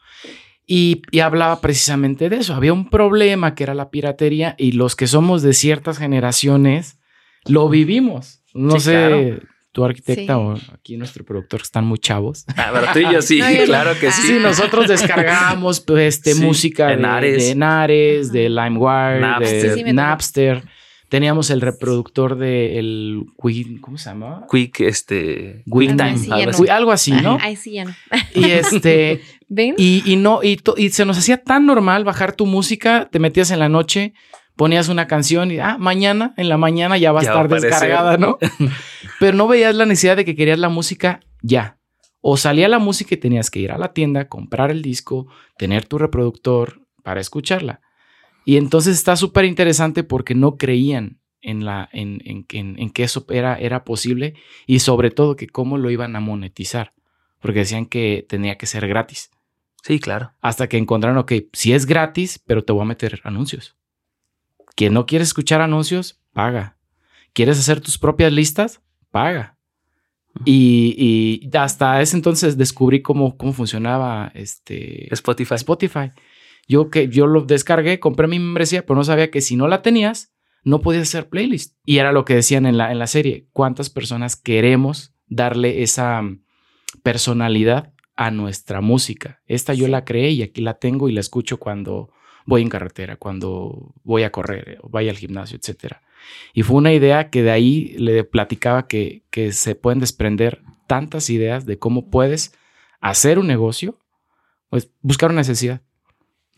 Y, 0.73 1.01
hablaba 1.19 1.59
precisamente 1.59 2.29
de 2.29 2.37
eso. 2.37 2.53
Había 2.53 2.71
un 2.71 2.89
problema 2.89 3.55
que 3.55 3.63
era 3.63 3.73
la 3.73 3.89
piratería 3.89 4.55
y 4.57 4.71
los 4.71 4.95
que 4.95 5.05
somos 5.05 5.41
de 5.41 5.51
ciertas 5.51 5.97
generaciones 5.97 6.97
lo 7.43 7.67
vivimos. 7.67 8.41
No 8.53 8.79
sé, 8.79 9.41
tu 9.73 9.83
arquitecta 9.83 10.37
o 10.37 10.55
aquí 10.73 10.95
nuestro 10.95 11.25
productor 11.25 11.59
están 11.59 11.83
muy 11.83 11.99
chavos. 11.99 12.45
Ah, 12.55 12.71
pero 12.73 12.87
tú 12.93 12.99
y 12.99 13.13
yo 13.13 13.21
sí, 13.21 13.41
claro 13.65 13.99
que 13.99 14.13
sí. 14.13 14.21
Sí, 14.27 14.39
nosotros 14.41 14.87
descargamos 14.87 15.81
pues, 15.81 16.15
este, 16.15 16.35
música 16.35 16.87
de, 16.87 16.95
Nares, 16.95 18.31
de, 18.31 18.47
LimeWire, 18.47 19.19
de 19.41 19.91
Napster. 19.91 20.63
Teníamos 21.11 21.49
el 21.49 21.59
reproductor 21.59 22.37
de 22.37 22.79
el 22.79 23.25
Quick, 23.37 23.81
¿cómo 23.81 23.97
se 23.97 24.11
llama? 24.11 24.47
Quick, 24.49 24.79
este, 24.79 25.61
QuickTime, 25.69 26.15
algo, 26.69 26.93
así, 26.93 27.11
¿no? 27.11 27.37
Ahí 27.41 27.57
sí 27.57 27.73
ya 27.73 27.83
no. 27.83 27.93
Y 28.33 28.45
este, 28.45 29.21
¿Ven? 29.49 29.75
Y, 29.77 30.15
no, 30.15 30.39
y, 30.41 30.57
se 30.89 31.03
nos 31.03 31.17
hacía 31.17 31.43
tan 31.43 31.65
normal 31.65 32.05
bajar 32.05 32.31
tu 32.31 32.45
música, 32.45 33.09
te 33.11 33.19
metías 33.19 33.51
en 33.51 33.59
la 33.59 33.67
noche, 33.67 34.13
ponías 34.55 34.87
una 34.87 35.07
canción 35.07 35.51
y, 35.51 35.59
ah, 35.59 35.75
mañana, 35.77 36.33
en 36.37 36.47
la 36.47 36.55
mañana 36.55 36.97
ya 36.97 37.11
va 37.11 37.19
a 37.19 37.23
estar 37.23 37.49
descargada, 37.49 38.15
¿no? 38.15 38.37
Pero 39.19 39.35
no 39.35 39.49
veías 39.49 39.75
la 39.75 39.85
necesidad 39.85 40.15
de 40.15 40.23
que 40.23 40.37
querías 40.37 40.59
la 40.59 40.69
música 40.69 41.19
ya. 41.41 41.77
O 42.21 42.37
salía 42.37 42.69
la 42.69 42.79
música 42.79 43.15
y 43.15 43.17
tenías 43.17 43.51
que 43.51 43.59
ir 43.59 43.73
a 43.73 43.77
la 43.77 43.91
tienda, 43.91 44.29
comprar 44.29 44.71
el 44.71 44.81
disco, 44.81 45.27
tener 45.57 45.83
tu 45.83 45.97
reproductor 45.97 46.87
para 47.03 47.19
escucharla. 47.19 47.81
Y 48.45 48.57
entonces 48.57 48.97
está 48.97 49.15
súper 49.15 49.45
interesante 49.45 50.03
porque 50.03 50.35
no 50.35 50.57
creían 50.57 51.19
en, 51.41 51.65
la, 51.65 51.89
en, 51.91 52.21
en, 52.25 52.45
en, 52.49 52.89
que 52.91 53.03
eso 53.03 53.25
era, 53.29 53.55
era 53.55 53.83
posible 53.83 54.35
y 54.65 54.79
sobre 54.79 55.11
todo 55.11 55.35
que 55.35 55.47
cómo 55.47 55.77
lo 55.77 55.89
iban 55.89 56.15
a 56.15 56.19
monetizar, 56.19 56.93
porque 57.39 57.59
decían 57.59 57.85
que 57.85 58.25
tenía 58.27 58.57
que 58.57 58.67
ser 58.67 58.87
gratis. 58.87 59.31
Sí, 59.83 59.99
claro. 59.99 60.33
Hasta 60.41 60.69
que 60.69 60.77
encontraron, 60.77 61.17
ok, 61.17 61.33
si 61.53 61.73
es 61.73 61.85
gratis, 61.85 62.39
pero 62.45 62.63
te 62.63 62.73
voy 62.73 62.83
a 62.83 62.85
meter 62.85 63.19
anuncios. 63.23 63.75
Quien 64.75 64.93
no 64.93 65.05
quiere 65.05 65.23
escuchar 65.23 65.61
anuncios, 65.61 66.19
paga. 66.33 66.77
¿Quieres 67.33 67.59
hacer 67.59 67.81
tus 67.81 67.97
propias 67.97 68.31
listas? 68.31 68.81
Paga. 69.09 69.57
Y, 70.45 71.49
hasta 71.53 72.01
ese 72.01 72.15
entonces 72.15 72.57
descubrí 72.57 73.01
cómo, 73.01 73.37
cómo 73.37 73.53
funcionaba 73.53 74.31
este 74.33 75.13
Spotify. 75.13 75.55
Spotify. 75.55 76.11
Yo 76.67 76.89
que 76.89 77.09
yo 77.09 77.27
lo 77.27 77.41
descargué, 77.41 77.99
compré 77.99 78.27
mi 78.27 78.39
membresía, 78.39 78.85
pero 78.85 78.95
no 78.95 79.03
sabía 79.03 79.31
que 79.31 79.41
si 79.41 79.55
no 79.55 79.67
la 79.67 79.81
tenías, 79.81 80.33
no 80.63 80.81
podías 80.81 81.03
hacer 81.03 81.29
playlist. 81.29 81.77
Y 81.85 81.97
era 81.97 82.11
lo 82.11 82.25
que 82.25 82.35
decían 82.35 82.65
en 82.65 82.77
la, 82.77 82.91
en 82.91 82.99
la 82.99 83.07
serie. 83.07 83.47
¿Cuántas 83.51 83.89
personas 83.89 84.35
queremos 84.35 85.13
darle 85.27 85.83
esa 85.83 86.21
personalidad 87.03 87.93
a 88.15 88.31
nuestra 88.31 88.81
música? 88.81 89.41
Esta 89.45 89.73
yo 89.73 89.87
la 89.87 90.05
creé 90.05 90.31
y 90.31 90.43
aquí 90.43 90.61
la 90.61 90.75
tengo 90.75 91.09
y 91.09 91.13
la 91.13 91.19
escucho 91.19 91.57
cuando 91.57 92.11
voy 92.45 92.61
en 92.61 92.69
carretera, 92.69 93.17
cuando 93.17 93.93
voy 94.03 94.23
a 94.23 94.31
correr, 94.31 94.79
o 94.81 94.89
vaya 94.89 95.11
al 95.11 95.17
gimnasio, 95.17 95.57
etc. 95.57 95.95
Y 96.53 96.63
fue 96.63 96.77
una 96.77 96.93
idea 96.93 97.29
que 97.29 97.43
de 97.43 97.51
ahí 97.51 97.95
le 97.97 98.23
platicaba 98.23 98.87
que, 98.87 99.23
que 99.29 99.51
se 99.51 99.75
pueden 99.75 99.99
desprender 99.99 100.63
tantas 100.87 101.29
ideas 101.29 101.65
de 101.65 101.79
cómo 101.79 102.09
puedes 102.09 102.53
hacer 102.99 103.39
un 103.39 103.47
negocio, 103.47 103.99
pues 104.69 104.91
buscar 105.01 105.31
una 105.31 105.41
necesidad. 105.41 105.81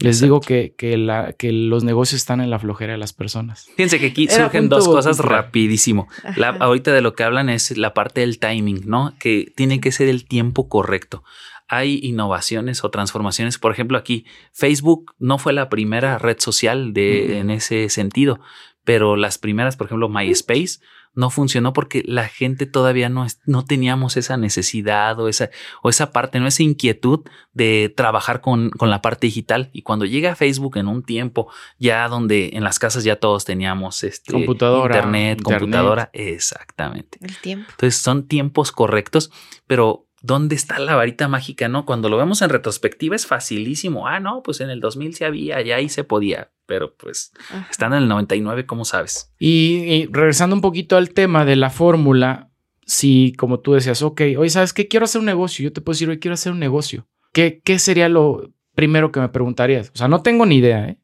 Les 0.03 0.21
digo 0.21 0.39
que, 0.41 0.73
que, 0.77 0.97
la, 0.97 1.33
que 1.33 1.51
los 1.51 1.83
negocios 1.83 2.21
están 2.21 2.41
en 2.41 2.49
la 2.49 2.59
flojera 2.59 2.93
de 2.93 2.97
las 2.99 3.13
personas. 3.13 3.67
Fíjense 3.75 3.99
que 3.99 4.07
aquí 4.07 4.25
Era 4.25 4.43
surgen 4.43 4.69
dos 4.69 4.87
cosas 4.87 5.17
rapidísimo. 5.19 6.07
La- 6.35 6.49
ahorita 6.49 6.91
de 6.93 7.01
lo 7.01 7.13
que 7.15 7.23
hablan 7.23 7.49
es 7.49 7.77
la 7.77 7.93
parte 7.93 8.21
del 8.21 8.39
timing, 8.39 8.83
¿no? 8.85 9.13
Que 9.19 9.51
tiene 9.55 9.79
que 9.79 9.91
ser 9.91 10.09
el 10.09 10.25
tiempo 10.25 10.67
correcto. 10.69 11.23
Hay 11.67 11.99
innovaciones 12.03 12.83
o 12.83 12.91
transformaciones. 12.91 13.57
Por 13.57 13.71
ejemplo, 13.71 13.97
aquí 13.97 14.25
Facebook 14.51 15.15
no 15.19 15.37
fue 15.37 15.53
la 15.53 15.69
primera 15.69 16.17
red 16.19 16.37
social 16.39 16.93
de, 16.93 17.39
en 17.39 17.49
ese 17.49 17.89
sentido, 17.89 18.39
pero 18.83 19.15
las 19.15 19.37
primeras, 19.37 19.77
por 19.77 19.87
ejemplo, 19.87 20.09
MySpace, 20.09 20.79
no 21.15 21.30
funcionó 21.30 21.73
porque 21.73 22.04
la 22.06 22.28
gente 22.28 22.65
todavía 22.65 23.10
no, 23.10 23.26
es- 23.26 23.39
no 23.45 23.63
teníamos 23.65 24.17
esa 24.17 24.36
necesidad 24.38 25.19
o 25.19 25.28
esa, 25.28 25.49
o 25.84 25.89
esa 25.89 26.12
parte, 26.12 26.39
no 26.39 26.47
esa 26.47 26.63
inquietud 26.63 27.21
de 27.54 27.93
trabajar 27.95 28.41
con, 28.41 28.69
con 28.71 28.89
la 28.89 29.02
parte 29.02 29.28
digital. 29.28 29.69
Y 29.73 29.84
cuando 29.84 30.06
llega 30.06 30.36
Facebook 30.36 30.78
en 30.78 30.88
un 30.88 31.04
tiempo 31.04 31.52
ya 31.78 32.08
donde 32.08 32.52
en 32.54 32.63
las 32.63 32.80
casas 32.80 33.04
ya 33.04 33.17
todos 33.17 33.45
teníamos 33.45 34.04
este, 34.04 34.32
Computadora, 34.32 34.95
internet, 34.95 35.38
internet. 35.39 35.60
computadora, 35.62 36.10
exactamente. 36.13 37.17
El 37.21 37.38
tiempo. 37.38 37.67
Entonces 37.71 38.02
son 38.02 38.28
tiempos 38.28 38.71
correctos, 38.71 39.32
pero 39.67 40.08
¿dónde 40.21 40.56
está 40.56 40.80
la 40.80 40.95
varita 40.95 41.28
mágica? 41.28 41.67
No, 41.67 41.86
cuando 41.86 42.10
lo 42.10 42.17
vemos 42.17 42.41
en 42.41 42.49
retrospectiva 42.49 43.15
es 43.15 43.28
facilísimo. 43.28 44.08
Ah, 44.08 44.19
no, 44.19 44.41
pues 44.43 44.62
en 44.62 44.69
el 44.69 44.80
2000 44.80 45.13
sí 45.15 45.23
había, 45.26 45.62
ya 45.62 45.76
ahí 45.76 45.89
se 45.89 46.04
podía, 46.04 46.49
pero 46.65 46.95
pues 46.95 47.32
Ajá. 47.49 47.67
estando 47.69 47.97
en 47.97 48.04
el 48.04 48.10
99, 48.10 48.65
¿cómo 48.65 48.86
sabes? 48.86 49.32
Y, 49.39 49.84
y 49.86 50.06
regresando 50.08 50.56
un 50.56 50.62
poquito 50.62 50.97
al 50.97 51.10
tema 51.10 51.45
de 51.45 51.56
la 51.56 51.69
fórmula, 51.69 52.49
si 52.86 53.34
como 53.38 53.60
tú 53.60 53.73
decías, 53.73 54.02
ok, 54.02 54.21
oye, 54.38 54.49
¿sabes 54.49 54.73
qué? 54.73 54.88
Quiero 54.88 55.06
hacer 55.06 55.19
un 55.19 55.26
negocio. 55.26 55.63
Yo 55.63 55.73
te 55.73 55.82
puedo 55.82 55.93
decir, 55.93 56.10
hoy 56.10 56.19
quiero 56.19 56.34
hacer 56.34 56.52
un 56.52 56.60
negocio. 56.60 57.08
¿Qué, 57.32 57.62
¿Qué 57.63 57.80
sería 57.80 58.10
lo 58.10 58.52
primero 58.76 59.12
que 59.12 59.19
me 59.19 59.30
preguntarías? 59.30 59.91
O 59.93 59.97
sea, 59.97 60.08
no 60.08 60.21
tengo 60.21 60.45
ni 60.45 60.58
idea, 60.58 60.88
¿eh? 60.88 60.97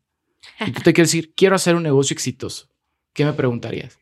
Y 0.65 0.71
tú 0.71 0.81
te 0.81 0.93
quieres 0.93 1.11
decir, 1.11 1.33
quiero 1.35 1.55
hacer 1.55 1.75
un 1.75 1.83
negocio 1.83 2.13
exitoso. 2.13 2.69
¿Qué 3.13 3.25
me 3.25 3.33
preguntarías? 3.33 3.98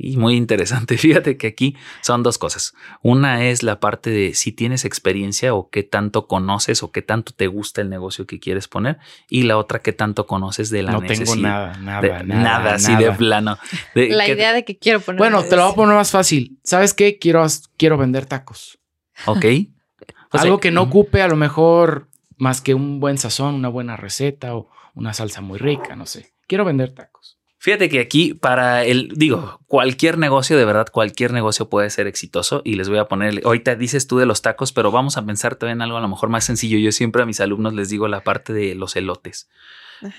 Y 0.00 0.16
muy 0.16 0.36
interesante. 0.36 0.96
Fíjate 0.98 1.36
que 1.36 1.48
aquí 1.48 1.76
son 2.02 2.22
dos 2.22 2.38
cosas. 2.38 2.72
Una 3.02 3.44
es 3.46 3.64
la 3.64 3.80
parte 3.80 4.10
de 4.10 4.32
si 4.34 4.52
tienes 4.52 4.84
experiencia 4.84 5.54
o 5.54 5.70
qué 5.70 5.82
tanto 5.82 6.28
conoces 6.28 6.82
o 6.84 6.92
qué 6.92 7.02
tanto 7.02 7.32
te 7.32 7.48
gusta 7.48 7.80
el 7.80 7.90
negocio 7.90 8.24
que 8.26 8.38
quieres 8.38 8.68
poner. 8.68 8.98
Y 9.28 9.42
la 9.42 9.58
otra, 9.58 9.80
qué 9.80 9.92
tanto 9.92 10.26
conoces 10.26 10.70
de 10.70 10.82
la 10.84 10.92
no 10.92 11.00
tengo 11.00 11.20
necesidad. 11.20 11.42
nada, 11.42 11.78
nada, 11.78 12.00
de- 12.00 12.24
nada. 12.24 12.42
nada, 12.42 12.74
así 12.74 12.94
de 12.94 13.10
plano. 13.12 13.58
De 13.94 14.08
La 14.10 14.24
que- 14.26 14.32
idea 14.32 14.52
de 14.52 14.64
que 14.64 14.78
quiero 14.78 15.00
poner. 15.00 15.18
Bueno, 15.18 15.42
te 15.42 15.56
lo 15.56 15.64
voy 15.64 15.72
a 15.72 15.74
poner 15.74 15.94
más 15.96 16.10
fácil. 16.12 16.58
¿Sabes 16.62 16.94
qué? 16.94 17.18
Quiero, 17.18 17.44
quiero 17.76 17.98
vender 17.98 18.26
tacos. 18.26 18.78
Ok. 19.26 19.44
O 20.30 20.36
sea, 20.36 20.42
Algo 20.42 20.60
que 20.60 20.70
no 20.70 20.82
ocupe 20.82 21.22
a 21.22 21.26
lo 21.28 21.36
mejor 21.36 22.08
más 22.36 22.60
que 22.60 22.74
un 22.74 23.00
buen 23.00 23.16
sazón, 23.16 23.54
una 23.54 23.68
buena 23.68 23.96
receta 23.96 24.54
o 24.54 24.68
una 24.94 25.14
salsa 25.14 25.40
muy 25.40 25.58
rica, 25.58 25.96
no 25.96 26.04
sé. 26.04 26.34
Quiero 26.46 26.66
vender 26.66 26.94
tacos. 26.94 27.17
Fíjate 27.68 27.90
que 27.90 28.00
aquí 28.00 28.32
para 28.32 28.86
el, 28.86 29.12
digo, 29.14 29.60
cualquier 29.66 30.16
negocio, 30.16 30.56
de 30.56 30.64
verdad, 30.64 30.86
cualquier 30.90 31.34
negocio 31.34 31.68
puede 31.68 31.90
ser 31.90 32.06
exitoso 32.06 32.62
y 32.64 32.76
les 32.76 32.88
voy 32.88 32.96
a 32.96 33.08
poner, 33.08 33.42
ahorita 33.44 33.74
dices 33.74 34.06
tú 34.06 34.16
de 34.16 34.24
los 34.24 34.40
tacos, 34.40 34.72
pero 34.72 34.90
vamos 34.90 35.18
a 35.18 35.26
pensar 35.26 35.54
todavía 35.56 35.74
en 35.74 35.82
algo 35.82 35.98
a 35.98 36.00
lo 36.00 36.08
mejor 36.08 36.30
más 36.30 36.46
sencillo. 36.46 36.78
Yo 36.78 36.92
siempre 36.92 37.22
a 37.22 37.26
mis 37.26 37.40
alumnos 37.40 37.74
les 37.74 37.90
digo 37.90 38.08
la 38.08 38.24
parte 38.24 38.54
de 38.54 38.74
los 38.74 38.96
elotes. 38.96 39.50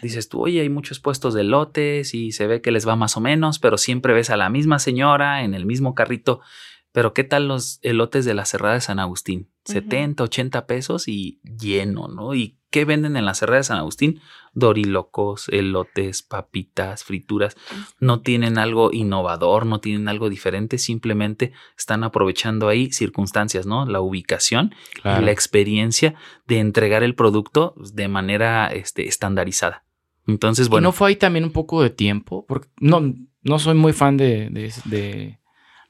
Dices 0.03 0.29
tú, 0.29 0.41
oye, 0.43 0.61
hay 0.61 0.69
muchos 0.69 0.99
puestos 0.99 1.33
de 1.33 1.41
elotes 1.41 2.13
y 2.13 2.33
se 2.33 2.45
ve 2.45 2.61
que 2.61 2.69
les 2.69 2.87
va 2.87 2.95
más 2.95 3.17
o 3.17 3.19
menos, 3.19 3.57
pero 3.57 3.79
siempre 3.79 4.13
ves 4.13 4.29
a 4.29 4.37
la 4.37 4.51
misma 4.51 4.77
señora 4.77 5.43
en 5.43 5.55
el 5.55 5.65
mismo 5.65 5.95
carrito. 5.95 6.41
Pero 6.91 7.15
¿qué 7.15 7.23
tal 7.23 7.47
los 7.47 7.79
elotes 7.81 8.25
de 8.25 8.35
la 8.35 8.45
Cerrada 8.45 8.75
de 8.75 8.81
San 8.81 8.99
Agustín? 8.99 9.49
Ujú. 9.65 9.73
70, 9.73 10.23
80 10.23 10.67
pesos 10.67 11.07
y 11.07 11.41
lleno, 11.43 12.09
¿no? 12.09 12.35
¿Y 12.35 12.58
qué 12.69 12.85
venden 12.85 13.17
en 13.17 13.25
la 13.25 13.33
Cerrada 13.33 13.57
de 13.59 13.63
San 13.63 13.77
Agustín? 13.77 14.21
Dorilocos, 14.53 15.47
elotes, 15.49 16.21
papitas, 16.23 17.03
frituras. 17.03 17.55
No 17.99 18.21
tienen 18.21 18.57
algo 18.57 18.91
innovador, 18.91 19.65
no 19.65 19.79
tienen 19.79 20.07
algo 20.07 20.29
diferente, 20.29 20.77
simplemente 20.77 21.51
están 21.77 22.03
aprovechando 22.03 22.67
ahí 22.67 22.91
circunstancias, 22.91 23.65
¿no? 23.65 23.85
La 23.85 24.01
ubicación 24.01 24.73
y 24.97 25.21
la 25.25 25.31
experiencia 25.31 26.15
de 26.47 26.59
entregar 26.59 27.03
el 27.03 27.15
producto 27.15 27.75
de 27.93 28.07
manera 28.07 28.67
este, 28.67 29.07
estandarizada. 29.07 29.83
Entonces, 30.27 30.67
¿Y 30.67 30.69
bueno, 30.69 30.89
no 30.89 30.91
fue 30.91 31.09
ahí 31.09 31.15
también 31.15 31.45
un 31.45 31.51
poco 31.51 31.81
de 31.81 31.89
tiempo? 31.89 32.45
Porque 32.47 32.67
no, 32.79 33.13
no 33.41 33.59
soy 33.59 33.73
muy 33.75 33.93
fan 33.93 34.17
de, 34.17 34.49
de, 34.51 34.71
de- 34.85 35.39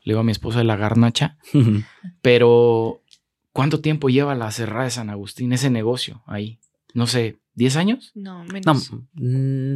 le 0.04 0.14
digo 0.14 0.20
a 0.22 0.24
mi 0.24 0.32
esposa 0.32 0.60
de 0.60 0.64
la 0.64 0.78
garnacha, 0.78 1.38
pero 2.22 3.02
¿cuánto 3.52 3.82
tiempo 3.82 4.10
lleva 4.10 4.36
la 4.36 4.52
cerrada 4.52 4.86
de 4.86 4.92
San 4.92 5.10
Agustín, 5.10 5.54
ese 5.54 5.70
negocio 5.70 6.24
ahí? 6.26 6.60
No 6.94 7.06
sé, 7.08 7.40
¿10 7.56 7.76
años? 7.76 8.12
No, 8.16 8.44
no, 8.44 8.54
menos. 8.54 8.92
mm, 9.14 9.76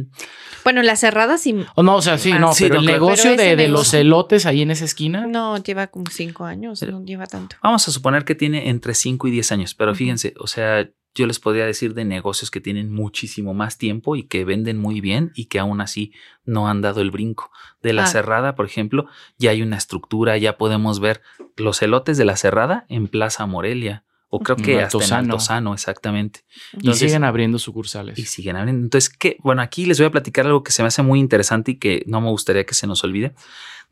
Bueno, 0.64 0.82
las 0.82 1.00
cerradas 1.00 1.40
sí. 1.42 1.54
O 1.76 1.82
no, 1.82 1.96
o 1.96 2.02
sea, 2.02 2.18
sí, 2.18 2.32
Ah, 2.32 2.38
no, 2.38 2.52
sí, 2.54 2.64
pero 2.64 2.76
no, 2.76 2.80
el 2.80 2.86
negocio 2.86 3.32
Pero 3.36 3.56
de, 3.56 3.68
los 3.68 3.92
elotes 3.94 4.46
ahí 4.46 4.62
en 4.62 4.70
esa 4.70 4.84
esquina. 4.84 5.26
No, 5.26 5.56
lleva 5.62 5.86
como 5.88 6.06
cinco 6.10 6.44
años. 6.44 6.80
Pero- 6.80 6.98
no 6.98 7.04
lleva 7.04 7.26
tanto. 7.26 7.56
vamos 7.62 7.86
a 7.86 7.92
suponer 7.92 8.24
que 8.24 8.34
tiene 8.34 8.68
entre 8.68 8.94
5 8.94 9.28
y 9.28 9.30
10 9.30 9.52
años, 9.52 9.74
pero 9.74 9.94
fíjense, 9.94 10.34
o 10.38 10.46
sea, 10.46 10.88
yo 11.16 11.26
les 11.28 11.38
podría 11.38 11.64
decir 11.64 11.94
de 11.94 12.04
negocios 12.04 12.50
que 12.50 12.60
tienen 12.60 12.90
muchísimo 12.92 13.54
más 13.54 13.78
tiempo 13.78 14.16
y 14.16 14.24
que 14.24 14.44
venden 14.44 14.78
muy 14.78 15.00
bien 15.00 15.30
y 15.36 15.44
que 15.44 15.60
aún 15.60 15.80
así 15.80 16.12
no 16.44 16.68
han 16.68 16.80
dado 16.82 17.00
el 17.02 17.12
brinco. 17.12 17.52
De 17.80 17.92
la 17.92 18.02
Ah. 18.04 18.06
cerrada, 18.08 18.56
por 18.56 18.66
ejemplo, 18.66 19.06
ya 19.38 19.50
hay 19.52 19.62
una 19.62 19.76
estructura, 19.76 20.36
ya 20.38 20.56
podemos 20.58 20.98
ver 20.98 21.22
los 21.56 21.80
elotes 21.82 22.18
de 22.18 22.24
la 22.24 22.34
cerrada 22.36 22.84
en 22.88 23.06
Plaza 23.06 23.46
Morelia. 23.46 24.04
O 24.34 24.40
creo 24.40 24.56
que 24.56 24.82
hasta 24.82 25.04
en 25.04 25.30
Altozano. 25.30 25.74
Exactamente. 25.74 26.40
y 26.80 26.92
siguen 26.94 27.24
abriendo 27.24 27.58
sucursales. 27.58 28.18
Y 28.18 28.24
siguen 28.24 28.56
abriendo. 28.56 28.82
Entonces, 28.82 29.10
¿qué? 29.10 29.36
Bueno, 29.40 29.62
aquí 29.62 29.86
les 29.86 29.98
voy 29.98 30.06
a 30.06 30.10
platicar 30.10 30.46
algo 30.46 30.64
que 30.64 30.72
se 30.72 30.82
me 30.82 30.88
hace 30.88 31.02
muy 31.02 31.20
interesante 31.20 31.72
y 31.72 31.78
que 31.78 32.02
no 32.06 32.20
me 32.20 32.30
gustaría 32.30 32.64
que 32.64 32.74
se 32.74 32.86
nos 32.86 33.04
olvide. 33.04 33.34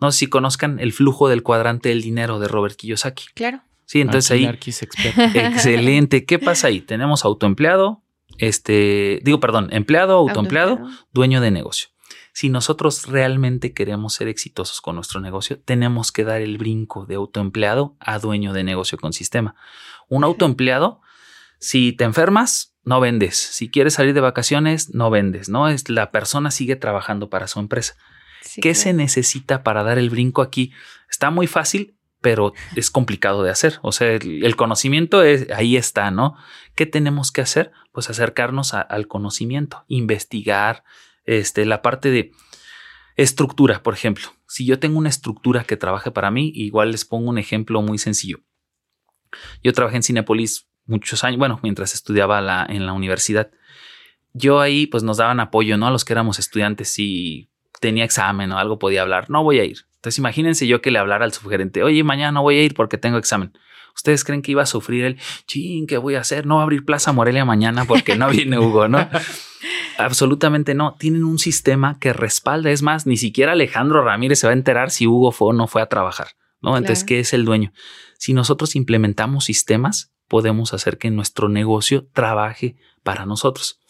No 0.00 0.10
sé 0.10 0.18
si 0.18 0.26
conozcan 0.26 0.80
el 0.80 0.92
flujo 0.92 1.28
del 1.28 1.42
cuadrante 1.42 1.90
del 1.90 2.02
dinero 2.02 2.40
de 2.40 2.48
Robert 2.48 2.76
Kiyosaki. 2.76 3.26
Claro. 3.34 3.62
Sí, 3.84 4.00
entonces 4.00 4.30
ahí. 4.30 4.46
Excelente. 5.34 6.24
¿Qué 6.24 6.38
pasa 6.38 6.68
ahí? 6.68 6.80
Tenemos 6.80 7.24
autoempleado, 7.24 8.02
este, 8.38 9.20
digo, 9.22 9.38
perdón, 9.38 9.68
empleado, 9.70 10.16
autoempleado, 10.16 10.80
dueño 11.12 11.40
de 11.40 11.50
negocio. 11.50 11.88
Si 12.34 12.48
nosotros 12.48 13.06
realmente 13.06 13.74
queremos 13.74 14.14
ser 14.14 14.28
exitosos 14.28 14.80
con 14.80 14.94
nuestro 14.94 15.20
negocio, 15.20 15.60
tenemos 15.60 16.12
que 16.12 16.24
dar 16.24 16.40
el 16.40 16.56
brinco 16.56 17.04
de 17.04 17.16
autoempleado 17.16 17.94
a 18.00 18.18
dueño 18.18 18.54
de 18.54 18.64
negocio 18.64 18.96
con 18.96 19.12
sistema. 19.12 19.54
Un 20.08 20.24
autoempleado, 20.24 21.00
si 21.58 21.92
te 21.92 22.04
enfermas, 22.04 22.74
no 22.84 23.00
vendes. 23.00 23.36
Si 23.36 23.70
quieres 23.70 23.94
salir 23.94 24.14
de 24.14 24.20
vacaciones, 24.20 24.94
no 24.94 25.10
vendes, 25.10 25.48
¿no? 25.48 25.68
Es 25.68 25.88
la 25.88 26.10
persona 26.10 26.50
sigue 26.50 26.76
trabajando 26.76 27.30
para 27.30 27.46
su 27.48 27.60
empresa. 27.60 27.94
Sí, 28.42 28.60
¿Qué 28.60 28.70
claro. 28.72 28.82
se 28.82 28.92
necesita 28.92 29.62
para 29.62 29.82
dar 29.84 29.98
el 29.98 30.10
brinco 30.10 30.42
aquí? 30.42 30.72
Está 31.08 31.30
muy 31.30 31.46
fácil, 31.46 31.96
pero 32.20 32.52
es 32.74 32.90
complicado 32.90 33.42
de 33.44 33.50
hacer. 33.50 33.78
O 33.82 33.92
sea, 33.92 34.10
el, 34.12 34.44
el 34.44 34.56
conocimiento 34.56 35.22
es, 35.22 35.48
ahí 35.52 35.76
está, 35.76 36.10
¿no? 36.10 36.36
¿Qué 36.74 36.86
tenemos 36.86 37.30
que 37.30 37.40
hacer? 37.40 37.70
Pues 37.92 38.10
acercarnos 38.10 38.74
a- 38.74 38.80
al 38.80 39.06
conocimiento, 39.06 39.84
investigar, 39.88 40.82
este, 41.24 41.64
la 41.64 41.82
parte 41.82 42.10
de 42.10 42.32
estructura, 43.16 43.82
por 43.82 43.94
ejemplo. 43.94 44.28
Si 44.48 44.66
yo 44.66 44.78
tengo 44.78 44.98
una 44.98 45.08
estructura 45.08 45.64
que 45.64 45.76
trabaje 45.76 46.10
para 46.10 46.30
mí, 46.30 46.50
igual 46.54 46.90
les 46.92 47.04
pongo 47.04 47.28
un 47.30 47.38
ejemplo 47.38 47.80
muy 47.82 47.98
sencillo. 47.98 48.38
Yo 49.62 49.72
trabajé 49.72 49.96
en 49.96 50.02
Cinepolis 50.02 50.66
muchos 50.86 51.24
años, 51.24 51.38
bueno, 51.38 51.60
mientras 51.62 51.94
estudiaba 51.94 52.40
la- 52.40 52.66
en 52.68 52.86
la 52.86 52.92
universidad. 52.92 53.50
Yo 54.34 54.60
ahí 54.60 54.86
pues 54.86 55.02
nos 55.02 55.18
daban 55.18 55.40
apoyo, 55.40 55.76
¿no? 55.76 55.86
A 55.86 55.90
los 55.90 56.04
que 56.04 56.12
éramos 56.12 56.38
estudiantes 56.38 56.88
si 56.88 57.50
tenía 57.80 58.04
examen 58.04 58.50
o 58.52 58.58
algo 58.58 58.78
podía 58.78 59.02
hablar, 59.02 59.28
no 59.30 59.42
voy 59.42 59.58
a 59.60 59.64
ir. 59.64 59.78
Entonces 59.96 60.18
imagínense 60.18 60.66
yo 60.66 60.80
que 60.80 60.90
le 60.90 60.98
hablara 60.98 61.24
al 61.24 61.32
subgerente, 61.32 61.82
oye, 61.82 62.02
mañana 62.04 62.32
no 62.32 62.42
voy 62.42 62.58
a 62.58 62.62
ir 62.62 62.74
porque 62.74 62.98
tengo 62.98 63.18
examen. 63.18 63.52
¿Ustedes 63.94 64.24
creen 64.24 64.40
que 64.40 64.52
iba 64.52 64.62
a 64.62 64.66
sufrir 64.66 65.04
el 65.04 65.18
chin? 65.46 65.86
¿Qué 65.86 65.98
voy 65.98 66.14
a 66.14 66.20
hacer? 66.20 66.46
No 66.46 66.54
va 66.56 66.62
a 66.62 66.64
abrir 66.64 66.84
Plaza 66.86 67.12
Morelia 67.12 67.44
mañana 67.44 67.84
porque 67.84 68.16
no 68.16 68.30
viene 68.30 68.58
Hugo, 68.58 68.88
¿no? 68.88 69.06
Absolutamente 69.98 70.74
no. 70.74 70.94
Tienen 70.98 71.24
un 71.24 71.38
sistema 71.38 71.98
que 72.00 72.12
respalda. 72.12 72.70
Es 72.70 72.82
más, 72.82 73.06
ni 73.06 73.16
siquiera 73.18 73.52
Alejandro 73.52 74.02
Ramírez 74.02 74.38
se 74.40 74.46
va 74.46 74.52
a 74.52 74.56
enterar 74.56 74.90
si 74.90 75.06
Hugo 75.06 75.30
fue 75.32 75.48
o 75.48 75.52
no 75.52 75.66
fue 75.66 75.82
a 75.82 75.86
trabajar, 75.86 76.28
¿no? 76.62 76.76
Entonces. 76.76 77.04
¿qué 77.04 77.20
es 77.20 77.32
el 77.32 77.44
dueño? 77.44 77.72
Si 78.18 78.32
nosotros 78.32 78.76
implementamos 78.76 79.44
sistemas, 79.44 80.12
podemos 80.28 80.72
hacer 80.72 80.96
que 80.96 81.10
nuestro 81.10 81.48
negocio 81.48 82.06
trabaje 82.12 82.76
para 83.02 83.26
nosotros. 83.26 83.80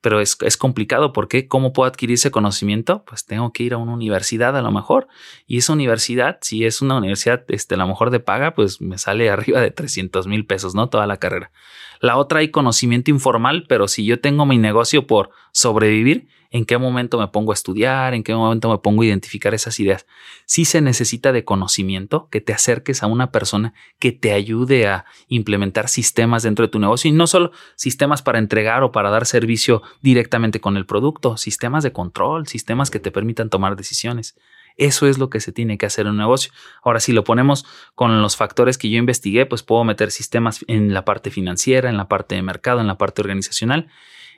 Pero 0.00 0.20
es, 0.20 0.36
es 0.42 0.56
complicado 0.56 1.12
porque 1.12 1.48
¿cómo 1.48 1.72
puedo 1.72 1.88
adquirir 1.88 2.14
ese 2.14 2.30
conocimiento? 2.30 3.04
Pues 3.04 3.24
tengo 3.24 3.52
que 3.52 3.64
ir 3.64 3.74
a 3.74 3.78
una 3.78 3.94
universidad 3.94 4.56
a 4.56 4.62
lo 4.62 4.70
mejor. 4.70 5.08
Y 5.46 5.58
esa 5.58 5.72
universidad, 5.72 6.38
si 6.40 6.64
es 6.64 6.82
una 6.82 6.98
universidad 6.98 7.44
este, 7.48 7.74
a 7.74 7.78
lo 7.78 7.88
mejor 7.88 8.10
de 8.10 8.20
paga, 8.20 8.54
pues 8.54 8.80
me 8.80 8.96
sale 8.96 9.28
arriba 9.30 9.60
de 9.60 9.72
300 9.72 10.28
mil 10.28 10.46
pesos, 10.46 10.74
¿no? 10.74 10.88
Toda 10.88 11.06
la 11.06 11.16
carrera. 11.16 11.50
La 12.00 12.16
otra 12.16 12.40
hay 12.40 12.50
conocimiento 12.50 13.10
informal, 13.10 13.64
pero 13.68 13.88
si 13.88 14.04
yo 14.04 14.20
tengo 14.20 14.46
mi 14.46 14.58
negocio 14.58 15.06
por 15.06 15.30
sobrevivir, 15.52 16.28
en 16.50 16.64
qué 16.64 16.78
momento 16.78 17.18
me 17.18 17.28
pongo 17.28 17.52
a 17.52 17.54
estudiar, 17.54 18.14
en 18.14 18.22
qué 18.22 18.34
momento 18.34 18.70
me 18.70 18.78
pongo 18.78 19.02
a 19.02 19.06
identificar 19.06 19.54
esas 19.54 19.78
ideas. 19.80 20.06
Sí 20.46 20.64
se 20.64 20.80
necesita 20.80 21.32
de 21.32 21.44
conocimiento, 21.44 22.28
que 22.30 22.40
te 22.40 22.52
acerques 22.52 23.02
a 23.02 23.06
una 23.06 23.30
persona 23.30 23.74
que 23.98 24.12
te 24.12 24.32
ayude 24.32 24.86
a 24.86 25.04
implementar 25.28 25.88
sistemas 25.88 26.42
dentro 26.42 26.64
de 26.64 26.70
tu 26.70 26.78
negocio 26.78 27.10
y 27.10 27.12
no 27.12 27.26
solo 27.26 27.52
sistemas 27.76 28.22
para 28.22 28.38
entregar 28.38 28.82
o 28.82 28.92
para 28.92 29.10
dar 29.10 29.26
servicio 29.26 29.82
directamente 30.00 30.60
con 30.60 30.76
el 30.76 30.86
producto, 30.86 31.36
sistemas 31.36 31.84
de 31.84 31.92
control, 31.92 32.46
sistemas 32.46 32.90
que 32.90 33.00
te 33.00 33.10
permitan 33.10 33.50
tomar 33.50 33.76
decisiones. 33.76 34.36
Eso 34.78 35.08
es 35.08 35.18
lo 35.18 35.28
que 35.28 35.40
se 35.40 35.50
tiene 35.50 35.76
que 35.76 35.86
hacer 35.86 36.06
en 36.06 36.12
un 36.12 36.18
negocio. 36.18 36.52
Ahora, 36.84 37.00
si 37.00 37.12
lo 37.12 37.24
ponemos 37.24 37.66
con 37.96 38.22
los 38.22 38.36
factores 38.36 38.78
que 38.78 38.88
yo 38.88 38.96
investigué, 38.96 39.44
pues 39.44 39.64
puedo 39.64 39.82
meter 39.82 40.12
sistemas 40.12 40.64
en 40.68 40.94
la 40.94 41.04
parte 41.04 41.30
financiera, 41.30 41.90
en 41.90 41.96
la 41.96 42.08
parte 42.08 42.36
de 42.36 42.42
mercado, 42.42 42.80
en 42.80 42.86
la 42.86 42.96
parte 42.96 43.20
organizacional. 43.20 43.88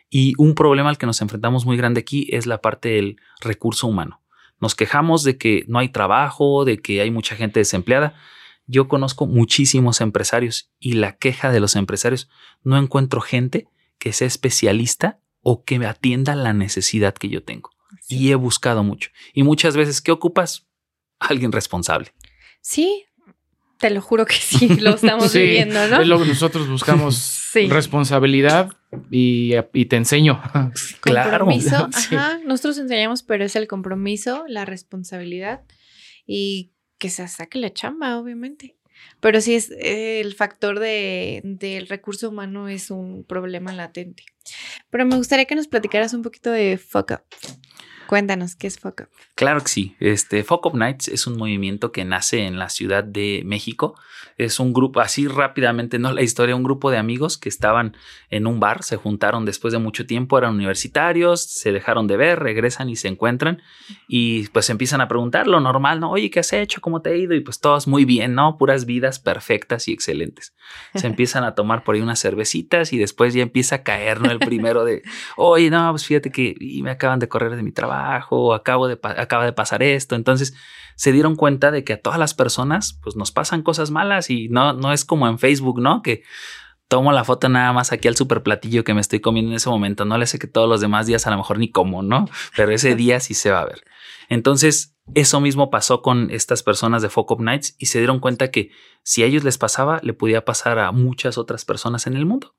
Y 0.08 0.32
un 0.38 0.54
problema 0.54 0.88
al 0.88 0.96
que 0.96 1.04
nos 1.04 1.20
enfrentamos 1.20 1.66
muy 1.66 1.76
grande 1.76 2.00
aquí 2.00 2.26
es 2.30 2.46
la 2.46 2.62
parte 2.62 2.88
del 2.88 3.20
recurso 3.40 3.86
humano. 3.86 4.22
Nos 4.60 4.74
quejamos 4.74 5.24
de 5.24 5.36
que 5.36 5.64
no 5.68 5.78
hay 5.78 5.90
trabajo, 5.90 6.64
de 6.64 6.78
que 6.78 7.02
hay 7.02 7.10
mucha 7.10 7.36
gente 7.36 7.60
desempleada. 7.60 8.14
Yo 8.66 8.88
conozco 8.88 9.26
muchísimos 9.26 10.00
empresarios 10.00 10.70
y 10.78 10.94
la 10.94 11.16
queja 11.16 11.52
de 11.52 11.60
los 11.60 11.76
empresarios, 11.76 12.30
no 12.62 12.78
encuentro 12.78 13.20
gente 13.20 13.68
que 13.98 14.14
sea 14.14 14.26
especialista 14.26 15.20
o 15.42 15.64
que 15.64 15.78
me 15.78 15.86
atienda 15.86 16.34
la 16.34 16.54
necesidad 16.54 17.14
que 17.14 17.28
yo 17.28 17.42
tengo. 17.42 17.70
Y 18.08 18.30
he 18.30 18.34
buscado 18.34 18.82
mucho. 18.82 19.10
Y 19.34 19.42
muchas 19.42 19.76
veces, 19.76 20.00
¿qué 20.00 20.12
ocupas? 20.12 20.66
Alguien 21.18 21.52
responsable. 21.52 22.12
Sí, 22.60 23.04
te 23.80 23.90
lo 23.90 24.02
juro 24.02 24.26
que 24.26 24.34
sí, 24.34 24.68
lo 24.76 24.90
estamos 24.94 25.32
viviendo, 25.32 25.88
¿no? 25.88 26.00
Es 26.02 26.06
lo 26.08 26.20
que 26.20 26.26
nosotros 26.28 26.68
buscamos. 26.68 27.36
Responsabilidad 27.54 28.70
y, 29.10 29.54
te 29.86 29.96
enseño. 29.96 30.40
claro. 31.00 31.46
Compromiso, 31.46 31.88
ajá, 31.92 32.38
nosotros 32.44 32.78
enseñamos, 32.78 33.22
pero 33.22 33.44
es 33.44 33.56
el 33.56 33.66
compromiso, 33.66 34.44
la 34.46 34.64
responsabilidad 34.64 35.62
y 36.26 36.72
que 36.98 37.10
se 37.10 37.26
saque 37.26 37.58
la 37.58 37.72
chamba, 37.72 38.18
obviamente. 38.18 38.76
Pero 39.20 39.40
sí 39.40 39.54
es 39.54 39.72
el 39.80 40.34
factor 40.34 40.78
de, 40.78 41.40
del 41.42 41.88
recurso 41.88 42.28
humano 42.28 42.68
es 42.68 42.90
un 42.90 43.24
problema 43.24 43.72
latente. 43.72 44.24
Pero 44.90 45.06
me 45.06 45.16
gustaría 45.16 45.46
que 45.46 45.54
nos 45.54 45.68
platicaras 45.68 46.12
un 46.12 46.22
poquito 46.22 46.50
de 46.50 46.76
Fuck 46.76 47.12
Up. 47.12 47.22
Cuéntanos, 48.10 48.56
¿qué 48.56 48.66
es 48.66 48.80
Fuck 48.80 49.02
Up? 49.02 49.08
Claro 49.36 49.60
que 49.60 49.68
sí. 49.68 49.94
Este, 50.00 50.42
Fuck 50.42 50.66
Up 50.66 50.76
Nights 50.76 51.06
es 51.06 51.28
un 51.28 51.36
movimiento 51.36 51.92
que 51.92 52.04
nace 52.04 52.44
en 52.44 52.58
la 52.58 52.68
Ciudad 52.68 53.04
de 53.04 53.42
México. 53.44 53.94
Es 54.36 54.58
un 54.58 54.72
grupo, 54.72 55.00
así 55.00 55.28
rápidamente, 55.28 56.00
¿no? 56.00 56.12
La 56.12 56.22
historia, 56.22 56.56
un 56.56 56.64
grupo 56.64 56.90
de 56.90 56.96
amigos 56.96 57.38
que 57.38 57.48
estaban 57.48 57.96
en 58.30 58.48
un 58.48 58.58
bar, 58.58 58.82
se 58.82 58.96
juntaron 58.96 59.44
después 59.44 59.70
de 59.72 59.78
mucho 59.78 60.06
tiempo, 60.06 60.38
eran 60.38 60.54
universitarios, 60.54 61.44
se 61.44 61.70
dejaron 61.70 62.08
de 62.08 62.16
ver, 62.16 62.40
regresan 62.40 62.88
y 62.88 62.96
se 62.96 63.06
encuentran 63.06 63.62
y 64.08 64.48
pues 64.48 64.70
empiezan 64.70 65.00
a 65.02 65.06
preguntar 65.08 65.46
lo 65.46 65.60
normal, 65.60 66.00
¿no? 66.00 66.10
Oye, 66.10 66.30
¿qué 66.30 66.40
has 66.40 66.52
hecho? 66.52 66.80
¿Cómo 66.80 67.02
te 67.02 67.10
ha 67.10 67.16
ido? 67.16 67.34
Y 67.34 67.40
pues 67.40 67.60
todos 67.60 67.86
muy 67.86 68.04
bien, 68.04 68.34
¿no? 68.34 68.58
Puras 68.58 68.86
vidas 68.86 69.20
perfectas 69.20 69.86
y 69.86 69.92
excelentes. 69.92 70.54
Se 70.96 71.06
empiezan 71.06 71.44
a 71.44 71.54
tomar 71.54 71.84
por 71.84 71.94
ahí 71.94 72.00
unas 72.00 72.20
cervecitas 72.20 72.92
y 72.92 72.98
después 72.98 73.34
ya 73.34 73.42
empieza 73.42 73.76
a 73.76 73.82
caer, 73.84 74.20
¿no? 74.20 74.30
El 74.30 74.40
primero 74.40 74.84
de, 74.84 75.02
oye, 75.36 75.70
no, 75.70 75.90
pues 75.90 76.06
fíjate 76.06 76.32
que 76.32 76.56
me 76.82 76.90
acaban 76.90 77.20
de 77.20 77.28
correr 77.28 77.54
de 77.54 77.62
mi 77.62 77.72
trabajo, 77.72 77.99
acabo 78.54 78.88
de, 78.88 78.98
acaba 79.02 79.44
de 79.44 79.52
pasar 79.52 79.82
esto. 79.82 80.14
Entonces 80.14 80.54
se 80.96 81.12
dieron 81.12 81.36
cuenta 81.36 81.70
de 81.70 81.84
que 81.84 81.94
a 81.94 82.00
todas 82.00 82.18
las 82.18 82.34
personas 82.34 82.98
pues 83.02 83.16
nos 83.16 83.32
pasan 83.32 83.62
cosas 83.62 83.90
malas 83.90 84.30
y 84.30 84.48
no, 84.48 84.72
no 84.72 84.92
es 84.92 85.04
como 85.04 85.28
en 85.28 85.38
Facebook, 85.38 85.80
¿no? 85.80 86.02
Que 86.02 86.22
tomo 86.88 87.12
la 87.12 87.24
foto 87.24 87.48
nada 87.48 87.72
más 87.72 87.92
aquí 87.92 88.08
al 88.08 88.16
super 88.16 88.42
platillo 88.42 88.82
que 88.82 88.94
me 88.94 89.00
estoy 89.00 89.20
comiendo 89.20 89.52
en 89.52 89.56
ese 89.56 89.70
momento. 89.70 90.04
No 90.04 90.18
le 90.18 90.26
sé 90.26 90.38
que 90.38 90.48
todos 90.48 90.68
los 90.68 90.80
demás 90.80 91.06
días 91.06 91.26
a 91.26 91.30
lo 91.30 91.36
mejor 91.36 91.58
ni 91.58 91.70
como, 91.70 92.02
¿no? 92.02 92.26
Pero 92.56 92.72
ese 92.72 92.96
día 92.96 93.20
sí 93.20 93.32
se 93.32 93.50
va 93.50 93.60
a 93.60 93.64
ver. 93.64 93.84
Entonces, 94.28 94.96
eso 95.14 95.40
mismo 95.40 95.70
pasó 95.70 96.02
con 96.02 96.30
estas 96.30 96.62
personas 96.62 97.02
de 97.02 97.08
Focus 97.08 97.38
Nights 97.38 97.76
y 97.78 97.86
se 97.86 97.98
dieron 97.98 98.20
cuenta 98.20 98.50
que 98.50 98.70
si 99.02 99.22
a 99.22 99.26
ellos 99.26 99.44
les 99.44 99.56
pasaba, 99.56 100.00
le 100.02 100.14
podía 100.14 100.44
pasar 100.44 100.78
a 100.78 100.92
muchas 100.92 101.38
otras 101.38 101.64
personas 101.64 102.06
en 102.06 102.16
el 102.16 102.26
mundo. 102.26 102.54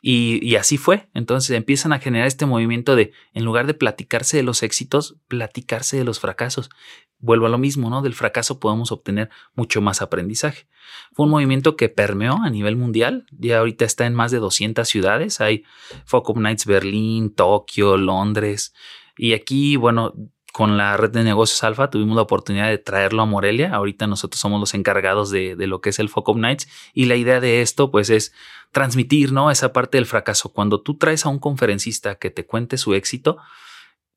Y, 0.00 0.56
así 0.56 0.78
fue. 0.78 1.08
Entonces 1.14 1.56
empiezan 1.56 1.92
a 1.92 1.98
generar 1.98 2.26
este 2.26 2.46
movimiento 2.46 2.96
de, 2.96 3.12
en 3.34 3.44
lugar 3.44 3.66
de 3.66 3.74
platicarse 3.74 4.36
de 4.36 4.42
los 4.42 4.62
éxitos, 4.62 5.16
platicarse 5.28 5.96
de 5.96 6.04
los 6.04 6.20
fracasos. 6.20 6.70
Vuelvo 7.18 7.46
a 7.46 7.48
lo 7.50 7.58
mismo, 7.58 7.90
¿no? 7.90 8.00
Del 8.02 8.14
fracaso 8.14 8.60
podemos 8.60 8.92
obtener 8.92 9.28
mucho 9.54 9.80
más 9.80 10.02
aprendizaje. 10.02 10.68
Fue 11.12 11.26
un 11.26 11.30
movimiento 11.30 11.76
que 11.76 11.88
permeó 11.88 12.42
a 12.42 12.50
nivel 12.50 12.76
mundial. 12.76 13.26
Ya 13.32 13.58
ahorita 13.58 13.84
está 13.84 14.06
en 14.06 14.14
más 14.14 14.30
de 14.30 14.38
200 14.38 14.88
ciudades. 14.88 15.40
Hay 15.40 15.64
Focus 16.04 16.36
Nights 16.36 16.64
Berlín, 16.64 17.34
Tokio, 17.34 17.96
Londres. 17.96 18.72
Y 19.16 19.32
aquí, 19.32 19.76
bueno, 19.76 20.14
con 20.58 20.76
la 20.76 20.96
red 20.96 21.10
de 21.10 21.22
negocios 21.22 21.62
Alfa 21.62 21.88
tuvimos 21.88 22.16
la 22.16 22.22
oportunidad 22.22 22.66
de 22.66 22.78
traerlo 22.78 23.22
a 23.22 23.26
Morelia. 23.26 23.72
Ahorita 23.72 24.08
nosotros 24.08 24.40
somos 24.40 24.58
los 24.58 24.74
encargados 24.74 25.30
de, 25.30 25.54
lo 25.68 25.80
que 25.80 25.90
es 25.90 26.00
el 26.00 26.08
Focus 26.08 26.36
Nights 26.36 26.68
y 26.92 27.04
la 27.04 27.14
idea 27.14 27.38
de 27.38 27.62
esto 27.62 27.92
pues 27.92 28.10
es 28.10 28.32
transmitir, 28.72 29.30
¿no? 29.30 29.52
Esa 29.52 29.72
parte 29.72 29.98
del 29.98 30.06
fracaso. 30.06 30.48
Cuando 30.48 30.80
tú 30.80 30.96
traes 30.96 31.24
a 31.24 31.28
un 31.28 31.38
conferencista 31.38 32.16
que 32.16 32.30
te 32.30 32.44
cuente 32.44 32.76
su 32.76 32.94
éxito, 32.94 33.36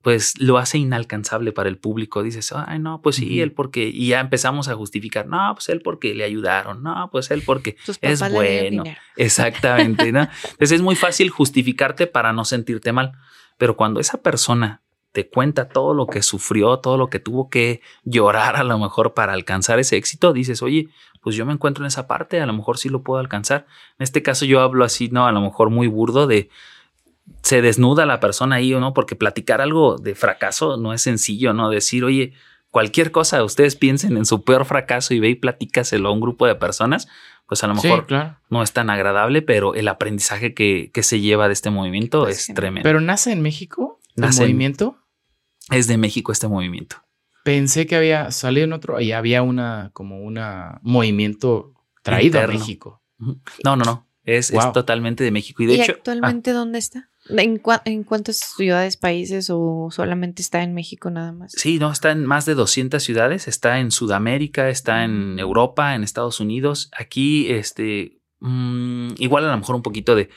pues 0.02 0.34
lo 0.42 0.58
hace 0.58 0.80
inalcanzable 0.80 1.52
para 1.52 1.70
el 1.70 1.78
público. 1.78 2.24
Dices, 2.24 2.52
ay, 2.56 2.80
no, 2.80 3.04
pues 3.04 3.18
sí, 3.18 3.40
él 3.40 3.52
porque, 3.52 3.92
y 3.94 4.08
ya 4.08 4.20
empezamos 4.20 4.68
a 4.68 4.74
justificar, 4.74 5.28
no, 5.28 5.54
pues 5.54 5.70
él 5.70 5.84
porque 5.84 6.16
le 6.16 6.24
ayudaron, 6.24 6.82
no, 6.82 7.08
pues 7.12 7.30
él 7.30 7.44
porque 7.46 7.78
es 8.02 8.32
bueno. 8.32 8.84
Exactamente, 9.16 10.12
¿no? 10.12 10.22
Entonces 10.44 10.72
es 10.72 10.82
muy 10.82 10.96
fácil 10.96 11.30
justificarte 11.30 12.08
para 12.08 12.34
no 12.34 12.46
sentirte 12.46 12.92
mal, 12.94 13.12
pero 13.60 13.78
cuando 13.78 14.00
esa 14.00 14.24
persona 14.24 14.82
te 15.12 15.28
cuenta 15.28 15.68
todo 15.68 15.94
lo 15.94 16.08
que 16.08 16.22
sufrió, 16.22 16.78
todo 16.78 16.98
lo 16.98 17.10
que 17.10 17.20
tuvo 17.20 17.50
que 17.50 17.82
llorar 18.04 18.56
a 18.56 18.64
lo 18.64 18.80
mejor 18.80 19.14
para 19.14 19.34
alcanzar 19.34 19.80
ese 19.80 19.98
éxito, 19.98 20.34
dices, 20.34 20.62
oye, 20.62 20.90
pues 21.22 21.36
yo 21.36 21.46
me 21.46 21.54
encuentro 21.54 21.84
en 21.84 21.88
esa 21.88 22.08
parte, 22.08 22.42
a 22.42 22.46
lo 22.46 22.54
mejor 22.54 22.78
sí 22.78 22.90
lo 22.90 23.04
puedo 23.04 23.20
alcanzar. 23.20 23.68
En 24.00 24.04
este 24.04 24.24
caso 24.24 24.46
yo 24.46 24.62
hablo 24.62 24.84
así, 24.84 25.10
¿no? 25.10 25.28
A 25.28 25.32
lo 25.32 25.42
mejor 25.42 25.70
muy 25.70 25.88
burdo 25.88 26.28
de 26.28 26.50
se 27.44 27.62
desnuda 27.62 28.06
la 28.06 28.20
persona 28.20 28.56
ahí 28.56 28.74
o 28.74 28.80
no, 28.80 28.94
porque 28.94 29.16
platicar 29.16 29.62
algo 29.62 29.98
de 29.98 30.16
fracaso 30.16 30.78
no 30.78 30.94
es 30.94 31.02
sencillo, 31.02 31.54
¿no? 31.54 31.70
Decir, 31.70 32.04
oye, 32.04 32.34
cualquier 32.72 33.12
cosa, 33.12 33.44
ustedes 33.44 33.76
piensen 33.76 34.18
en 34.18 34.26
su 34.26 34.44
peor 34.44 34.66
fracaso 34.66 35.14
y 35.14 35.20
ve 35.20 35.30
y 35.30 35.36
platícaselo 35.36 36.10
a 36.10 36.12
un 36.12 36.22
grupo 36.22 36.48
de 36.48 36.56
personas, 36.56 37.08
pues 37.48 37.64
a 37.64 37.68
lo 37.68 37.76
mejor 37.76 38.08
no 38.50 38.64
es 38.64 38.74
tan 38.74 38.90
agradable, 38.90 39.42
pero 39.42 39.76
el 39.76 39.88
aprendizaje 39.88 40.54
que, 40.54 40.90
que 40.94 41.04
se 41.04 41.20
lleva 41.20 41.48
de 41.48 41.54
este 41.54 41.70
movimiento 41.70 42.24
pues 42.24 42.50
es 42.50 42.56
tremendo. 42.56 42.88
¿Pero 42.88 43.02
nace 43.02 43.32
en 43.32 43.42
México? 43.42 44.00
¿El 44.16 44.34
movimiento? 44.34 44.98
Es 45.70 45.88
de 45.88 45.98
México 45.98 46.32
este 46.32 46.48
movimiento. 46.48 46.98
Pensé 47.44 47.88
que 47.88 47.96
había 47.96 48.32
salido 48.32 48.66
en 48.66 48.74
otro 48.74 49.00
y 49.00 49.12
había 49.14 49.42
una 49.42 49.90
como 49.94 50.22
un 50.22 50.40
movimiento 50.82 51.74
traído 52.04 52.40
a 52.40 52.48
México. 52.48 53.02
No, 53.18 53.76
no, 53.76 53.84
no. 53.84 54.08
Es, 54.24 54.54
totalmente 54.74 55.24
de 55.24 55.32
México. 55.32 55.64
Y 55.64 55.66
de 55.66 55.76
hecho. 55.76 55.94
actualmente 55.94 56.52
dónde 56.52 56.78
está? 56.78 57.10
¿En, 57.30 57.62
¿En, 57.86 58.04
cuántas 58.04 58.38
ciudades, 58.38 58.98
países 58.98 59.50
o 59.52 59.90
solamente 59.92 60.42
está 60.42 60.64
en 60.64 60.74
México 60.74 61.10
nada 61.10 61.32
más? 61.32 61.54
Sí, 61.56 61.80
no, 61.80 61.92
está 61.92 62.12
en 62.12 62.26
más 62.26 62.46
de 62.46 62.56
200 62.56 63.02
ciudades. 63.02 63.48
Está 63.48 63.80
en 63.80 63.92
Sudamérica, 63.92 64.70
está 64.70 65.04
en 65.04 65.40
Europa, 65.40 65.96
en 65.96 66.04
Estados 66.04 66.40
Unidos. 66.40 66.92
Aquí, 66.98 67.50
este, 67.52 68.22
mm, 68.40 69.14
igual 69.18 69.46
a 69.46 69.52
lo 69.52 69.58
mejor 69.58 69.76
un 69.76 69.84
poquito 69.84 70.16
de, 70.16 70.30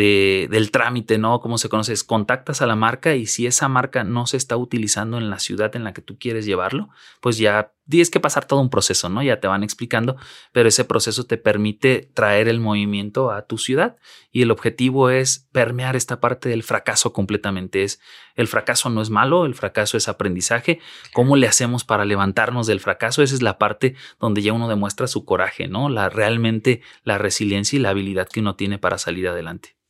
de, 0.00 0.48
del 0.50 0.70
trámite, 0.70 1.18
¿no? 1.18 1.40
¿Cómo 1.40 1.58
se 1.58 1.68
conoce? 1.68 1.94
contactas 2.06 2.62
a 2.62 2.66
la 2.66 2.76
marca 2.76 3.14
y 3.16 3.26
si 3.26 3.46
esa 3.46 3.68
marca 3.68 4.02
no 4.02 4.26
se 4.26 4.38
está 4.38 4.56
utilizando 4.56 5.18
en 5.18 5.28
la 5.28 5.38
ciudad 5.38 5.76
en 5.76 5.84
la 5.84 5.92
que 5.92 6.00
tú 6.00 6.18
quieres 6.18 6.46
llevarlo, 6.46 6.88
pues 7.20 7.36
ya 7.36 7.72
tienes 7.88 8.08
que 8.08 8.20
pasar 8.20 8.46
todo 8.46 8.60
un 8.60 8.70
proceso, 8.70 9.10
¿no? 9.10 9.22
Ya 9.22 9.40
te 9.40 9.48
van 9.48 9.62
explicando, 9.62 10.16
pero 10.52 10.68
ese 10.68 10.84
proceso 10.84 11.24
te 11.24 11.36
permite 11.36 12.10
traer 12.14 12.48
el 12.48 12.60
movimiento 12.60 13.30
a 13.30 13.42
tu 13.42 13.58
ciudad 13.58 13.96
y 14.32 14.42
el 14.42 14.50
objetivo 14.50 15.10
es 15.10 15.48
permear 15.52 15.96
esta 15.96 16.20
parte 16.20 16.48
del 16.48 16.62
fracaso 16.62 17.12
completamente. 17.12 17.82
Es 17.82 18.00
el 18.36 18.48
fracaso 18.48 18.88
no 18.88 19.02
es 19.02 19.10
malo, 19.10 19.44
el 19.44 19.54
fracaso 19.54 19.98
es 19.98 20.08
aprendizaje. 20.08 20.78
¿Cómo 21.12 21.36
le 21.36 21.48
hacemos 21.48 21.84
para 21.84 22.06
levantarnos 22.06 22.66
del 22.66 22.80
fracaso? 22.80 23.22
Esa 23.22 23.34
es 23.34 23.42
la 23.42 23.58
parte 23.58 23.94
donde 24.18 24.40
ya 24.40 24.54
uno 24.54 24.68
demuestra 24.68 25.06
su 25.06 25.26
coraje, 25.26 25.68
¿no? 25.68 25.90
La 25.90 26.08
realmente 26.08 26.80
la 27.02 27.18
resiliencia 27.18 27.76
y 27.76 27.80
la 27.80 27.90
habilidad 27.90 28.28
que 28.28 28.40
uno 28.40 28.56
tiene 28.56 28.78
para 28.78 28.96
salir 28.96 29.28
adelante. 29.28 29.80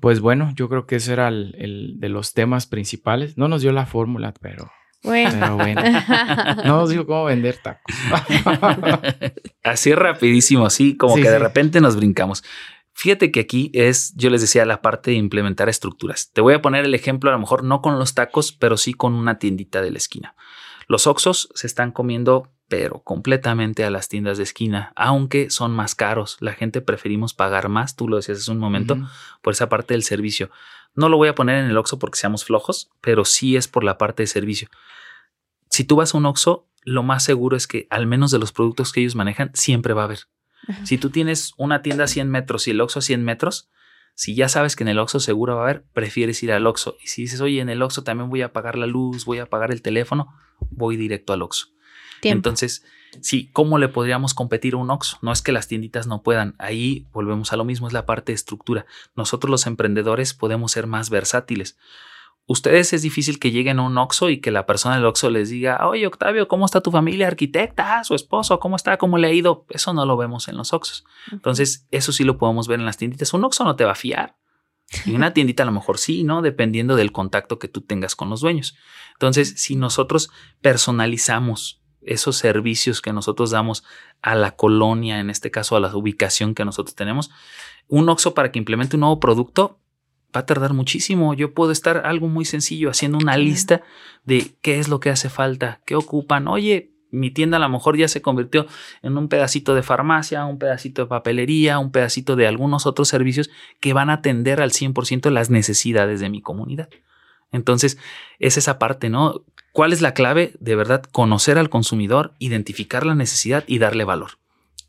Pues 0.00 0.20
bueno, 0.20 0.52
yo 0.54 0.68
creo 0.68 0.86
que 0.86 0.96
ese 0.96 1.12
era 1.12 1.28
el, 1.28 1.94
de 1.98 2.08
los 2.08 2.32
temas 2.32 2.66
principales. 2.66 3.36
No 3.36 3.48
nos 3.48 3.62
dio 3.62 3.72
la 3.72 3.86
fórmula, 3.86 4.32
pero 4.40 4.70
bueno. 5.02 5.30
Pero 5.38 5.56
bueno. 5.56 5.82
No 6.64 6.78
nos 6.78 6.90
dijo 6.90 7.06
cómo 7.06 7.24
vender 7.24 7.58
tacos. 7.62 7.94
Así 9.62 9.94
rapidísimo, 9.94 10.66
así 10.66 10.96
como 10.96 11.16
que 11.16 11.30
de 11.30 11.38
repente 11.38 11.80
nos 11.80 11.96
brincamos. 11.96 12.42
Fíjate 12.94 13.30
que 13.30 13.40
aquí 13.40 13.70
es, 13.74 14.14
yo 14.16 14.28
les 14.30 14.40
decía, 14.42 14.64
la 14.64 14.82
parte 14.82 15.12
de 15.12 15.16
implementar 15.16 15.68
estructuras. 15.68 16.30
Te 16.32 16.40
voy 16.40 16.54
a 16.54 16.62
poner 16.62 16.84
el 16.84 16.94
ejemplo, 16.94 17.30
a 17.30 17.32
lo 17.32 17.38
mejor 17.38 17.64
no 17.64 17.80
con 17.80 17.98
los 17.98 18.14
tacos, 18.14 18.52
pero 18.52 18.76
sí 18.76 18.92
con 18.92 19.14
una 19.14 19.38
tiendita 19.38 19.80
de 19.80 19.90
la 19.90 19.98
esquina. 19.98 20.34
Los 20.88 21.06
Oxos 21.06 21.48
se 21.54 21.66
están 21.66 21.92
comiendo 21.92 22.50
pero 22.72 23.00
completamente 23.00 23.84
a 23.84 23.90
las 23.90 24.08
tiendas 24.08 24.38
de 24.38 24.44
esquina, 24.44 24.94
aunque 24.96 25.50
son 25.50 25.72
más 25.72 25.94
caros. 25.94 26.38
La 26.40 26.54
gente 26.54 26.80
preferimos 26.80 27.34
pagar 27.34 27.68
más, 27.68 27.96
tú 27.96 28.08
lo 28.08 28.16
decías 28.16 28.38
hace 28.38 28.50
un 28.50 28.56
momento, 28.56 28.96
por 29.42 29.52
esa 29.52 29.68
parte 29.68 29.92
del 29.92 30.04
servicio. 30.04 30.50
No 30.94 31.10
lo 31.10 31.18
voy 31.18 31.28
a 31.28 31.34
poner 31.34 31.62
en 31.62 31.70
el 31.70 31.76
Oxxo 31.76 31.98
porque 31.98 32.18
seamos 32.18 32.46
flojos, 32.46 32.90
pero 33.02 33.26
sí 33.26 33.56
es 33.56 33.68
por 33.68 33.84
la 33.84 33.98
parte 33.98 34.22
de 34.22 34.26
servicio. 34.26 34.68
Si 35.68 35.84
tú 35.84 35.96
vas 35.96 36.14
a 36.14 36.16
un 36.16 36.24
Oxxo, 36.24 36.66
lo 36.82 37.02
más 37.02 37.24
seguro 37.24 37.58
es 37.58 37.66
que 37.66 37.86
al 37.90 38.06
menos 38.06 38.30
de 38.30 38.38
los 38.38 38.52
productos 38.52 38.90
que 38.90 39.00
ellos 39.00 39.16
manejan, 39.16 39.50
siempre 39.52 39.92
va 39.92 40.00
a 40.00 40.04
haber. 40.06 40.20
Si 40.84 40.96
tú 40.96 41.10
tienes 41.10 41.52
una 41.58 41.82
tienda 41.82 42.04
a 42.04 42.08
100 42.08 42.30
metros 42.30 42.66
y 42.68 42.70
el 42.70 42.80
Oxxo 42.80 43.00
a 43.00 43.02
100 43.02 43.22
metros, 43.22 43.68
si 44.14 44.34
ya 44.34 44.48
sabes 44.48 44.76
que 44.76 44.84
en 44.84 44.88
el 44.88 44.98
Oxxo 44.98 45.20
seguro 45.20 45.56
va 45.56 45.60
a 45.60 45.64
haber, 45.64 45.84
prefieres 45.92 46.42
ir 46.42 46.52
al 46.52 46.66
Oxxo. 46.66 46.96
Y 47.04 47.08
si 47.08 47.20
dices, 47.20 47.42
oye, 47.42 47.60
en 47.60 47.68
el 47.68 47.82
Oxxo 47.82 48.02
también 48.02 48.30
voy 48.30 48.40
a 48.40 48.54
pagar 48.54 48.78
la 48.78 48.86
luz, 48.86 49.26
voy 49.26 49.40
a 49.40 49.50
pagar 49.50 49.72
el 49.72 49.82
teléfono, 49.82 50.34
voy 50.70 50.96
directo 50.96 51.34
al 51.34 51.42
Oxxo. 51.42 51.66
Entonces, 52.30 52.84
sí, 53.20 53.50
¿cómo 53.52 53.78
le 53.78 53.88
podríamos 53.88 54.34
competir 54.34 54.74
a 54.74 54.78
un 54.78 54.90
Oxxo? 54.90 55.18
No 55.22 55.32
es 55.32 55.42
que 55.42 55.52
las 55.52 55.68
tienditas 55.68 56.06
no 56.06 56.22
puedan. 56.22 56.54
Ahí 56.58 57.06
volvemos 57.12 57.52
a 57.52 57.56
lo 57.56 57.64
mismo, 57.64 57.86
es 57.86 57.92
la 57.92 58.06
parte 58.06 58.32
de 58.32 58.36
estructura. 58.36 58.86
Nosotros 59.16 59.50
los 59.50 59.66
emprendedores 59.66 60.34
podemos 60.34 60.72
ser 60.72 60.86
más 60.86 61.10
versátiles 61.10 61.76
ustedes 62.46 62.92
es 62.92 63.02
difícil 63.02 63.38
que 63.38 63.50
lleguen 63.50 63.78
a 63.78 63.82
un 63.82 63.96
Oxxo 63.98 64.30
y 64.30 64.40
que 64.40 64.50
la 64.50 64.66
persona 64.66 64.96
del 64.96 65.04
Oxxo 65.04 65.30
les 65.30 65.50
diga, 65.50 65.86
oye 65.86 66.06
Octavio, 66.06 66.48
¿cómo 66.48 66.64
está 66.64 66.80
tu 66.80 66.90
familia 66.90 67.26
arquitecta? 67.26 68.02
¿Su 68.04 68.14
esposo? 68.14 68.58
¿Cómo 68.60 68.76
está? 68.76 68.96
¿Cómo 68.98 69.18
le 69.18 69.28
ha 69.28 69.32
ido? 69.32 69.66
Eso 69.70 69.92
no 69.92 70.06
lo 70.06 70.16
vemos 70.16 70.48
en 70.48 70.56
los 70.56 70.72
Oxxos. 70.72 71.04
Entonces, 71.30 71.86
eso 71.90 72.12
sí 72.12 72.24
lo 72.24 72.38
podemos 72.38 72.68
ver 72.68 72.80
en 72.80 72.86
las 72.86 72.96
tienditas. 72.96 73.32
Un 73.32 73.44
Oxxo 73.44 73.64
no 73.64 73.76
te 73.76 73.84
va 73.84 73.92
a 73.92 73.96
fiar. 73.96 74.36
Y 75.06 75.14
una 75.14 75.32
tiendita 75.34 75.62
a 75.62 75.66
lo 75.66 75.72
mejor 75.72 75.98
sí, 75.98 76.24
¿no? 76.24 76.42
Dependiendo 76.42 76.96
del 76.96 77.12
contacto 77.12 77.58
que 77.58 77.68
tú 77.68 77.80
tengas 77.80 78.16
con 78.16 78.28
los 78.30 78.40
dueños. 78.40 78.76
Entonces, 79.14 79.54
si 79.56 79.76
nosotros 79.76 80.30
personalizamos 80.60 81.81
esos 82.04 82.36
servicios 82.36 83.00
que 83.00 83.12
nosotros 83.12 83.50
damos 83.50 83.84
a 84.22 84.34
la 84.34 84.52
colonia, 84.52 85.20
en 85.20 85.30
este 85.30 85.50
caso 85.50 85.76
a 85.76 85.80
la 85.80 85.94
ubicación 85.94 86.54
que 86.54 86.64
nosotros 86.64 86.94
tenemos, 86.94 87.30
un 87.88 88.08
Oxxo 88.08 88.34
para 88.34 88.52
que 88.52 88.58
implemente 88.58 88.96
un 88.96 89.00
nuevo 89.00 89.20
producto 89.20 89.78
va 90.34 90.40
a 90.40 90.46
tardar 90.46 90.72
muchísimo. 90.72 91.34
Yo 91.34 91.54
puedo 91.54 91.72
estar 91.72 92.06
algo 92.06 92.28
muy 92.28 92.44
sencillo 92.44 92.90
haciendo 92.90 93.18
una 93.18 93.36
lista 93.36 93.82
de 94.24 94.54
qué 94.62 94.78
es 94.78 94.88
lo 94.88 95.00
que 95.00 95.10
hace 95.10 95.28
falta, 95.28 95.80
qué 95.84 95.94
ocupan. 95.94 96.48
Oye, 96.48 96.92
mi 97.10 97.30
tienda 97.30 97.58
a 97.58 97.60
lo 97.60 97.68
mejor 97.68 97.96
ya 97.96 98.08
se 98.08 98.22
convirtió 98.22 98.66
en 99.02 99.18
un 99.18 99.28
pedacito 99.28 99.74
de 99.74 99.82
farmacia, 99.82 100.46
un 100.46 100.58
pedacito 100.58 101.02
de 101.02 101.08
papelería, 101.08 101.78
un 101.78 101.92
pedacito 101.92 102.36
de 102.36 102.46
algunos 102.46 102.86
otros 102.86 103.08
servicios 103.08 103.50
que 103.80 103.92
van 103.92 104.10
a 104.10 104.14
atender 104.14 104.62
al 104.62 104.70
100% 104.70 105.30
las 105.30 105.50
necesidades 105.50 106.20
de 106.20 106.30
mi 106.30 106.40
comunidad. 106.40 106.88
Entonces, 107.52 107.98
es 108.38 108.56
esa 108.56 108.78
parte, 108.78 109.08
¿no? 109.10 109.44
¿Cuál 109.72 109.92
es 109.92 110.00
la 110.00 110.14
clave? 110.14 110.54
De 110.60 110.74
verdad, 110.74 111.02
conocer 111.02 111.58
al 111.58 111.70
consumidor, 111.70 112.34
identificar 112.38 113.06
la 113.06 113.14
necesidad 113.14 113.64
y 113.66 113.78
darle 113.78 114.04
valor. 114.04 114.32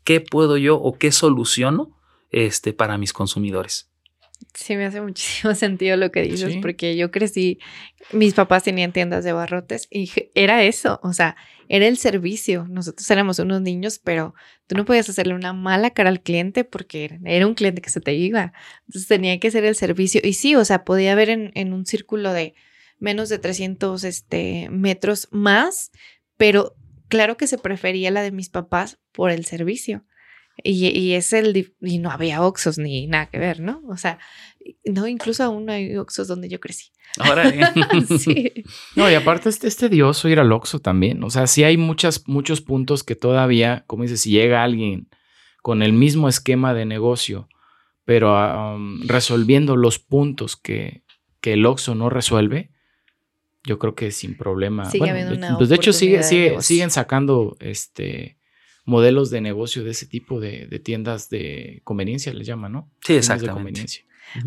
¿Qué 0.02 0.20
puedo 0.20 0.56
yo 0.56 0.76
o 0.76 0.98
qué 0.98 1.12
soluciono 1.12 1.96
este, 2.30 2.72
para 2.72 2.98
mis 2.98 3.12
consumidores? 3.12 3.90
Sí, 4.54 4.76
me 4.76 4.84
hace 4.84 5.00
muchísimo 5.00 5.54
sentido 5.54 5.96
lo 5.96 6.12
que 6.12 6.22
dices, 6.22 6.56
porque 6.62 6.96
yo 6.96 7.10
crecí, 7.10 7.58
mis 8.12 8.34
papás 8.34 8.62
tenían 8.62 8.92
tiendas 8.92 9.24
de 9.24 9.32
barrotes 9.32 9.88
y 9.90 10.10
era 10.34 10.62
eso, 10.62 11.00
o 11.02 11.12
sea, 11.12 11.36
era 11.68 11.86
el 11.86 11.96
servicio. 11.96 12.66
Nosotros 12.68 13.10
éramos 13.10 13.38
unos 13.38 13.60
niños, 13.62 13.98
pero 13.98 14.34
tú 14.66 14.76
no 14.76 14.84
podías 14.84 15.08
hacerle 15.08 15.34
una 15.34 15.52
mala 15.52 15.90
cara 15.90 16.10
al 16.10 16.20
cliente 16.20 16.64
porque 16.64 17.18
era 17.24 17.46
un 17.46 17.54
cliente 17.54 17.82
que 17.82 17.90
se 17.90 18.00
te 18.00 18.14
iba. 18.14 18.52
Entonces 18.86 19.08
tenía 19.08 19.38
que 19.40 19.50
ser 19.50 19.64
el 19.64 19.74
servicio. 19.74 20.20
Y 20.22 20.34
sí, 20.34 20.54
o 20.54 20.64
sea, 20.64 20.84
podía 20.84 21.12
haber 21.12 21.30
en, 21.30 21.72
un 21.72 21.86
círculo 21.86 22.32
de 22.32 22.54
menos 22.98 23.28
de 23.28 23.38
300 23.38 24.04
este, 24.04 24.68
metros 24.70 25.28
más, 25.30 25.90
pero 26.36 26.76
claro 27.08 27.36
que 27.36 27.46
se 27.46 27.58
prefería 27.58 28.10
la 28.10 28.22
de 28.22 28.30
mis 28.30 28.50
papás 28.50 28.98
por 29.12 29.30
el 29.30 29.44
servicio. 29.44 30.04
Y, 30.62 31.14
es 31.14 31.32
el, 31.32 31.74
y 31.80 31.98
no 31.98 32.10
había 32.10 32.42
Oxos 32.42 32.78
ni 32.78 33.06
nada 33.06 33.26
que 33.26 33.38
ver, 33.38 33.60
¿no? 33.60 33.82
O 33.88 33.96
sea, 33.96 34.18
no, 34.84 35.08
incluso 35.08 35.42
aún 35.42 35.68
hay 35.68 35.96
Oxos 35.96 36.28
donde 36.28 36.48
yo 36.48 36.60
crecí. 36.60 36.90
Ahora 37.18 37.52
sí. 38.18 38.52
No, 38.96 39.10
y 39.10 39.14
aparte 39.14 39.48
es, 39.48 39.62
es, 39.64 39.76
tedioso 39.76 40.28
ir 40.28 40.38
al 40.38 40.52
Oxxo 40.52 40.78
también. 40.78 41.22
O 41.24 41.30
sea, 41.30 41.46
sí 41.46 41.64
hay 41.64 41.76
muchas, 41.76 42.28
muchos 42.28 42.60
puntos 42.60 43.02
que 43.02 43.16
todavía, 43.16 43.84
como 43.86 44.04
dices, 44.04 44.20
si 44.20 44.30
llega 44.30 44.62
alguien 44.62 45.08
con 45.60 45.82
el 45.82 45.92
mismo 45.92 46.28
esquema 46.28 46.74
de 46.74 46.84
negocio, 46.84 47.48
pero 48.04 48.78
resolviendo 49.06 49.76
los 49.76 49.98
puntos 49.98 50.56
que, 50.56 51.02
que 51.40 51.54
el 51.54 51.66
Oxxo 51.66 51.94
no 51.94 52.10
resuelve, 52.10 52.70
yo 53.64 53.78
creo 53.78 53.94
que 53.94 54.10
sin 54.10 54.36
problema. 54.36 54.84
Sigue 54.90 55.10
habiendo 55.10 55.34
una 55.34 55.56
pues 55.56 55.70
de 55.70 55.76
hecho 55.76 55.92
sigue, 55.92 56.22
sigue, 56.22 56.60
siguen 56.60 56.90
sacando 56.90 57.56
este 57.60 58.36
modelos 58.84 59.30
de 59.30 59.40
negocio 59.40 59.84
de 59.84 59.90
ese 59.90 60.06
tipo 60.06 60.40
de, 60.40 60.66
tiendas 60.82 61.30
de 61.30 61.80
conveniencia, 61.84 62.32
les 62.34 62.46
llaman, 62.46 62.72
¿no? 62.72 62.90
Sí, 63.04 63.14
exactamente. 63.14 63.84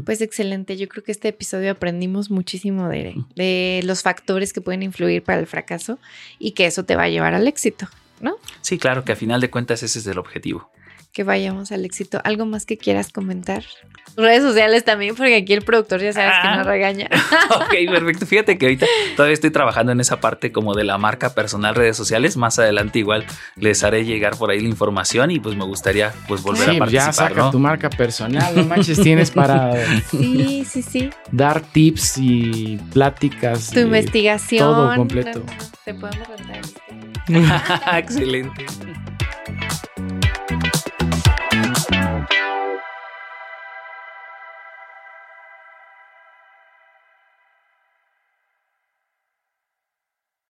Pues 0.06 0.22
excelente, 0.22 0.76
yo 0.76 0.88
creo 0.88 1.04
que 1.04 1.12
este 1.12 1.28
episodio 1.30 1.72
aprendimos 1.72 2.30
muchísimo 2.30 2.90
de, 2.90 3.16
de 3.36 3.82
los 3.84 4.02
factores 4.02 4.52
que 4.52 4.60
pueden 4.60 4.84
influir 4.84 5.24
para 5.24 5.40
el 5.40 5.48
fracaso 5.48 6.00
y 6.40 6.52
que 6.52 6.66
eso 6.66 6.84
te 6.84 6.96
va 6.96 7.04
a 7.04 7.10
llevar 7.10 7.36
al 7.36 7.48
éxito, 7.48 7.88
¿no? 8.20 8.38
Sí, 8.62 8.78
claro, 8.80 9.06
que 9.06 9.12
a 9.12 9.16
final 9.16 9.40
de 9.40 9.50
cuentas 9.50 9.84
ese 9.84 10.00
es 10.00 10.08
el 10.08 10.18
objetivo 10.18 10.72
que 11.18 11.24
vayamos 11.24 11.72
al 11.72 11.84
éxito. 11.84 12.22
¿Algo 12.24 12.46
más 12.46 12.68
que 12.68 12.78
quieras 12.78 13.12
comentar? 13.12 13.64
Redes 14.16 14.44
sociales 14.44 14.84
también, 14.84 15.16
porque 15.16 15.36
aquí 15.36 15.54
el 15.54 15.64
productor 15.64 16.00
ya 16.00 16.14
sabes 16.14 16.32
que 16.44 16.48
no 16.48 16.60
ah. 16.60 16.64
regaña. 16.64 17.10
ok, 17.56 17.74
perfecto. 17.90 18.28
Fíjate 18.28 18.60
que 18.60 18.68
ahorita 18.68 18.86
todavía 19.16 19.34
estoy 19.34 19.50
trabajando 19.50 19.92
en 19.92 20.00
esa 20.00 20.20
parte 20.20 20.52
como 20.52 20.76
de 20.76 20.84
la 20.84 21.00
marca 21.00 21.34
personal 21.34 21.74
redes 21.74 21.98
sociales. 21.98 22.38
Más 22.38 22.60
adelante 22.60 23.00
igual 23.00 23.26
les 23.56 23.84
haré 23.84 24.06
llegar 24.06 24.38
por 24.38 24.52
ahí 24.52 24.60
la 24.60 24.70
información 24.70 25.32
y 25.32 25.40
pues 25.40 25.56
me 25.56 25.66
gustaría 25.66 26.14
pues 26.28 26.44
volver 26.44 26.70
a 26.70 26.78
participar. 26.78 27.08
Ya 27.08 27.12
saca 27.12 27.50
tu 27.50 27.58
marca 27.58 27.90
personal, 27.90 28.56
no 28.56 28.64
manches, 28.64 29.02
tienes 29.02 29.32
para 29.32 29.74
sí, 30.12 30.68
sí, 30.70 30.84
sí. 30.84 31.10
dar 31.32 31.62
tips 31.62 32.20
y 32.20 32.80
pláticas. 32.94 33.72
Tu 33.72 33.80
investigación. 33.80 34.60
Todo 34.60 34.96
completo. 34.96 35.42
te 35.84 35.96
podemos 35.96 36.28
rentar. 36.28 36.62
Excelente. 37.98 38.68